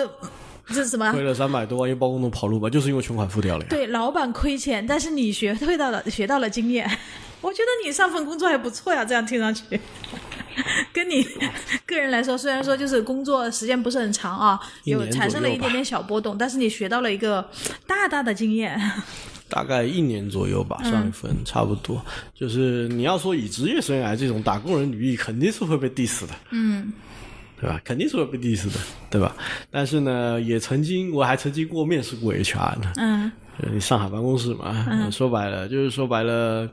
[0.68, 1.10] 这是什么？
[1.12, 3.66] 亏了三百多万，因为包工头跑路吧，就是因为全款付掉了呀。
[3.70, 6.88] 对，老板亏钱，但是你学会到了学到了经验。
[7.40, 9.64] 我觉得你上份工作还不错呀，这样听上去，
[10.92, 11.26] 跟你
[11.84, 17.44] 个人来说，虽然说就是工作时间不是很长啊，有产生了一点点小波动，但是你学到了一个
[17.86, 18.80] 大大的经验。
[19.50, 22.02] 大概一年左右吧，上一份、差不多。
[22.34, 26.90] 就是你要说以职业生涯这种打工人履历，肯定是会被 diss 的，嗯
[27.62, 27.80] 对吧？
[27.84, 29.36] 肯定是会被 diss 的，对吧？
[29.70, 33.30] 但是呢，也曾经我还曾经过面试过 HR 呢，嗯
[33.62, 36.68] 呃上海办公室嘛，说白了就是说白了，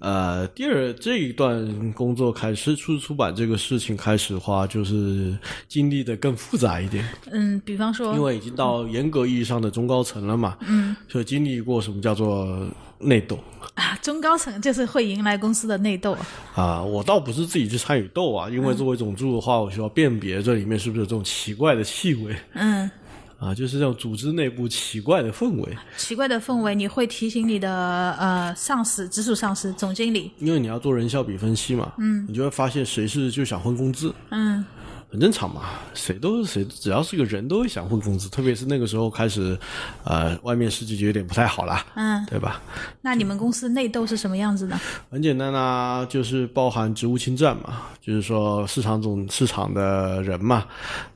[0.00, 5.34] 呃，第二这一段工作开始出出版这个事情开始的话，就是
[5.68, 12.66] 经历的更复杂一点，嗯，比方说，因为已经到严格意义上的中高层了嘛，嗯所以经历过什么叫做
[13.00, 13.38] 内斗
[13.74, 16.16] 啊，中高层就是会迎来公司的内斗。
[16.54, 22.90] 啊，我倒不是自己去参与斗啊，因为作为总助的话，我需要辨别这里面是不是有这种奇怪的气味嗯，
[23.38, 25.76] 啊，就是这种组织内部奇怪的氛围。
[25.96, 30.30] 奇怪的氛围，你会提醒你的呃上司、直属上司、总经理。
[30.38, 34.64] 因为你要做人效比分析嘛，嗯，你就会发现谁是就想混工资，嗯
[35.10, 39.58] 很正常嘛，谁都是谁，只要是个人都会想混工资，特别是那个时候开始，
[40.04, 42.62] 呃，外面世界就有点不太好了，嗯，对吧？
[43.02, 44.78] 那你们公司内斗是什么样子的？
[45.10, 50.64] 很简单啊，就是包含职务侵占嘛，就是说市场总市场的人嘛，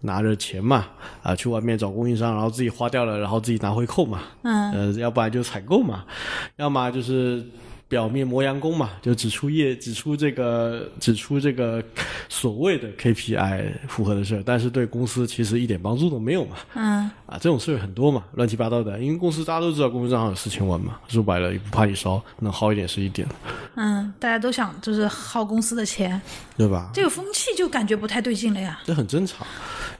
[0.01, 0.87] 拿着钱嘛，
[1.23, 6.05] 啊、去外面找供应商，然后自己花掉了，然后自己拿回扣嘛，嗯呃，要不然就采购嘛，
[6.57, 7.47] 要么就是
[7.95, 11.81] 表面磨洋工嘛，就指出业指出这个 指出这个
[12.29, 16.57] 所谓的 KPI 符合的事儿，但是对公司其实一点帮助都没有嘛。
[16.75, 18.99] 嗯啊，这种事儿很多嘛，乱七八糟的。
[18.99, 23.29] 因为公司大家都知道，公司账号有四千万嘛，说白了也不怕你烧，能耗一点是一点，
[23.77, 26.21] 嗯，大家都想就是耗公司的钱，
[26.57, 26.91] 对吧？
[26.93, 28.81] 这个风气就感觉不太对劲了呀。
[28.85, 29.47] 这很正常，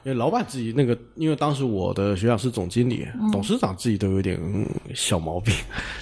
[0.03, 5.55] 因为老板自己那个，因为当时我的学长是总经理，董事长自己都有点、嗯小毛病。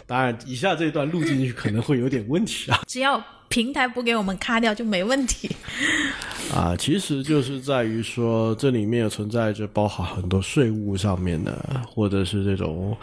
[0.07, 2.81] 当然，以下这一段录进去可能会有点问题啊。
[2.89, 5.51] 只要平台不给我们卡掉就没问题。
[6.55, 12.97] 啊，其实就是在于说，这里面存在着包含很多税务上面的，或者是这种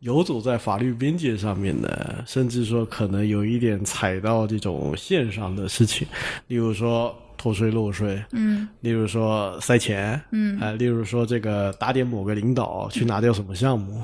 [0.00, 6.06] 游走在法律边界上面的，甚至说可能有一点踩到这种线上的事情，
[6.48, 14.02] 例如说偷税漏税，嗯，例如说塞钱，嗯，啊，例如说这个打点某个领导去拿掉什么项目。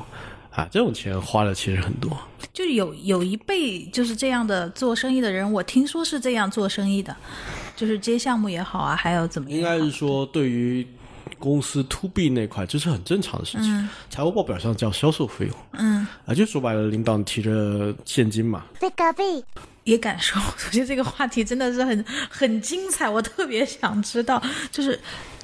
[0.55, 2.16] 啊，这种钱花的其实很多，
[2.53, 7.16] 就有有一辈就是这样的做生意的人，我听说是这样做生意的，
[7.74, 9.59] 就是接项目也好啊，还有怎么样？
[9.59, 10.86] 应该是说对于
[11.38, 13.88] 公司 to B 那块，这是很正常的事情。
[14.11, 18.64] 财务报表上叫销售费用，嗯，啊，就说白了，领导提着现金嘛，
[19.84, 24.40] 也敢说， 我觉得这个话题真的是很很精彩，我特别想知道，
[24.70, 25.00] 就是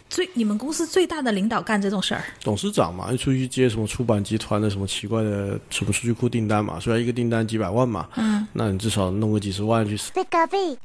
[0.09, 9.97] 最你们公司最大的领导干这种事儿，董事长嘛，就出去接什么出版集团的什么奇怪的什么数据库订单嘛，虽然一个订单几百万嘛，嗯，那你至少弄个几十万去，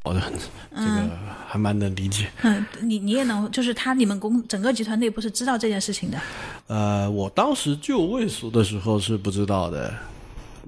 [0.04, 0.22] 好的，
[0.76, 1.10] 这个
[1.48, 2.28] 还蛮能理解。
[2.42, 6.18] 嗯，你你也能，就是他你们公整个集团内部是知道这件事情的，
[6.68, 9.94] 呃，我当时就位时的时候是不知道的，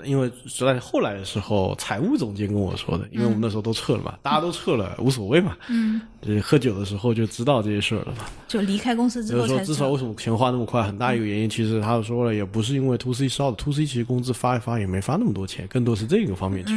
[0.03, 0.29] 因为
[0.59, 5.55] 在后来的时候，财务总监跟我说的，因为我们那时候都撤了嘛，大家都撤了，无所谓嘛。
[5.69, 6.01] 嗯，
[6.43, 8.25] 喝酒的时候就知道这些事儿了嘛。
[8.47, 9.63] 就离开公司之后才知道。
[9.63, 16.73] 至少为什么钱花那么快，很大一个原因，其实他说了，也不是因为 to C 烧的，to C 其实工资发一发也没发那么多钱，更多是这个方面去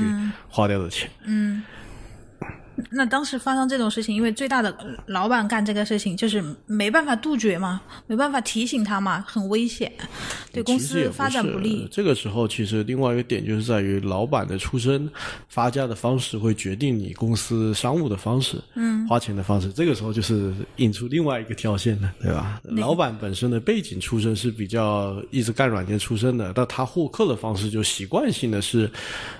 [0.48, 1.10] 花掉的钱。
[2.90, 4.74] 那当时发生这种事情，因为最大的
[5.06, 9.92] 老板干这个事情，就是没办法杜绝嘛，没办法提醒他嘛，很危险，
[10.52, 11.88] 对公司发展不利。
[11.90, 15.10] 这个时候，其实另外一个点就是在于老板的出身、
[15.48, 19.72] 发家的方式会决定你公司商务的方式，嗯，花钱的方式。
[19.72, 22.60] 这个时候就是引出另外一个条线了，对吧？
[22.64, 28.90] 老板本身的背景出身是比较一直干软件出身的，但他获客的方式就习惯性的是。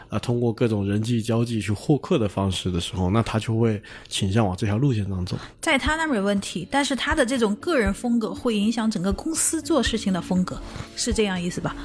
[0.09, 5.37] 啊，通过各种人际交际去获客的方式的时候，那他就会倾向往这条路线上走。
[5.61, 10.61] 在他那没问题，但是他的这种个人风格会影响整个公司做事情的风格，
[10.97, 11.77] 是这样意思吧？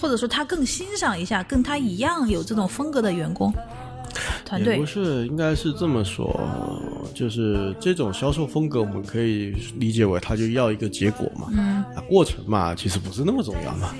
[0.00, 3.52] 或者说他更欣赏一下跟他一样有这种风格的员工
[4.44, 4.86] 团队也不。
[4.86, 6.38] 是，应该是这么说，
[7.14, 13.94] 就是这种销售风格，我们可以理解为他就要一个结果嘛，嗯，啊，过程嘛，其实不是那么重要嘛，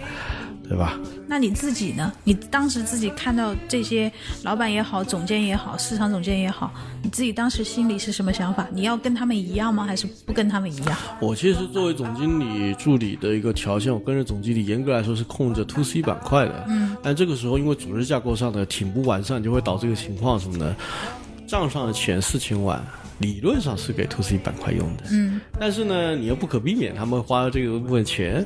[0.68, 0.98] 对吧？
[1.28, 2.12] 那你自己呢？
[2.24, 4.10] 你当时自己看到这些
[4.42, 8.66] 老板也好，总监也好，市场总监也好，你自己当时心里是什么想法？
[8.72, 9.84] 你要跟他们一样吗？
[9.84, 10.96] 还是不跟他们一样？
[11.20, 16.64] 我其实作为总经理助理的一个条件，我跟着总经理严格来说是控制 to C 板块的。
[16.68, 20.74] 嗯，但这个时候因为组织架构上的挺不完善，就会导致一个情况什么呢？
[21.46, 22.84] 账上的钱四千万，
[23.18, 25.04] 理论上是给 to C 板块用的。
[25.12, 28.44] 嗯，但是呢，你又不可避免他们花了这个部分钱，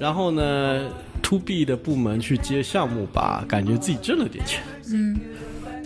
[0.00, 0.84] 然后呢
[1.32, 4.62] ，to B 的部门去接项目吧，感觉自己挣了点钱
[4.92, 5.18] 嗯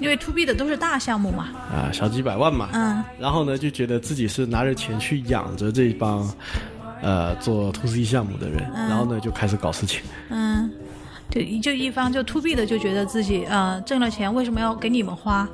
[0.01, 1.51] 因为 to B 的都是大项目嘛。
[1.73, 2.69] 啊，小几百万嘛。
[2.75, 6.29] 嗯，然后呢，就觉得自己是拿着钱去养着这帮，
[7.01, 10.03] 呃，做 to C 项目的人，然后呢就开始搞事情。
[10.29, 10.69] 嗯，
[11.31, 15.47] 就就一方就 to B 的就觉得自己呃挣了钱，为什么要给你们花？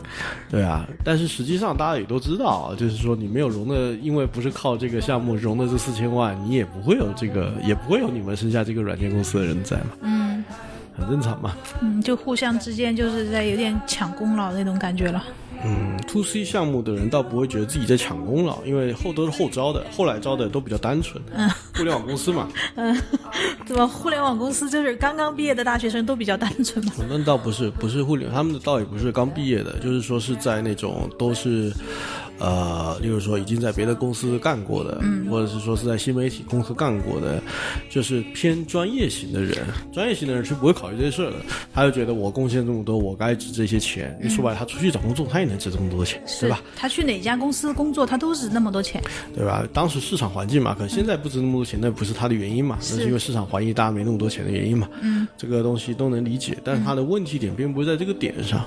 [0.50, 9.90] 对啊，但是实际上大家也都知道啊，就是说你没有融的，因为不是靠这个项目融的这四千万，你也不会有这个，也不会有你们剩下这个软件公司的人在嘛。
[10.02, 10.44] 嗯
[10.92, 11.56] 很正常嘛。
[11.80, 15.24] 嗯，就互相之间就是在有点抢功劳那种感觉了。
[15.64, 21.22] 嗯，to C 项目的人倒不会觉得自己在抢功劳，因为后都是后招的，后来招的都比较单纯。
[21.32, 23.00] 嗯，互联网公司嘛，嗯
[23.64, 26.92] 怎么互联网公司就是刚刚毕业的大学生都比较单纯嘛？
[27.08, 31.72] 那倒不是，不是互联，他们的倒也不是刚毕业的，就是说是在那种都是，
[32.38, 37.40] 呃，例如说已经在别的公司干过的，或者是说是在新媒体公司干过的，
[37.88, 39.56] 就是偏专业型的人。
[39.92, 41.36] 专业型的人是不会考虑这些事儿的，
[41.72, 44.18] 他就觉得我贡献这么多，我该值这些钱。
[44.20, 46.60] 你说白了，他出去找工作，他也能值这么多钱，对吧？
[46.74, 49.00] 他去哪家公司工作，他都值那么多钱。
[49.34, 49.66] 对吧？
[49.72, 52.76] 当时市场环境嘛，可现在不值那么多钱，那不是他的原因嘛？
[52.80, 54.88] 那是因为市场环境大家没那么多钱的原因嘛。
[55.00, 58.64] 嗯，这个东西都能理解，但是他的问题点并不是在这个点上。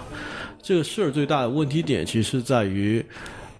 [0.61, 3.05] 这个事儿最大的问题点其实在于，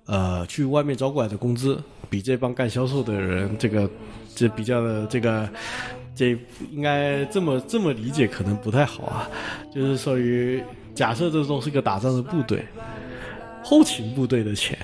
[0.06, 3.90] 呃，去外面招过来的工资比这帮干销售的人这个
[4.36, 5.50] 这比较的这个
[6.16, 6.38] 这
[6.72, 9.30] 应该这么这么理解可能不太好啊，
[9.74, 12.64] 就是属于假设这种是个打仗的部队，
[13.64, 14.78] 后勤部队的钱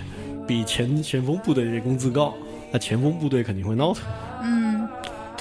[0.47, 2.33] 比前前锋部队的工资高，
[2.71, 4.03] 那前锋部队肯定会闹腾。
[4.43, 4.60] 嗯，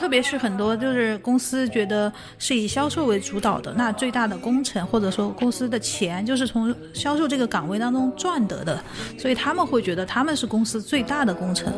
[0.01, 8.82] 特别是很多就是公司觉得是以销售为主导的，那最大的工程或者说公司的钱就是从销售这个岗位当中赚得的，
[9.18, 11.70] 所以他们会觉得他们是公司最大的工程。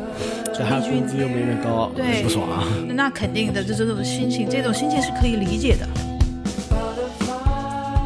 [0.53, 2.63] 这还工资又没人高，对不爽啊。
[2.87, 5.85] 那肯定的，这这种心情，这种心情是可以理解的。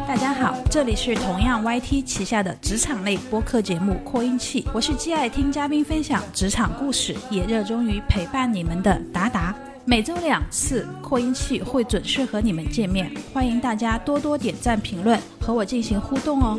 [0.08, 9.54] 大家好，这里是同样 YT 旗下的职场类播客节目《扩音器》，我是既爱听嘉宾分享职场故事，也热衷于陪伴你们的达达。
[9.88, 16.58] 每周两次扩音器会准时和你们见面欢迎大家多多点赞评论和我进行互动哦。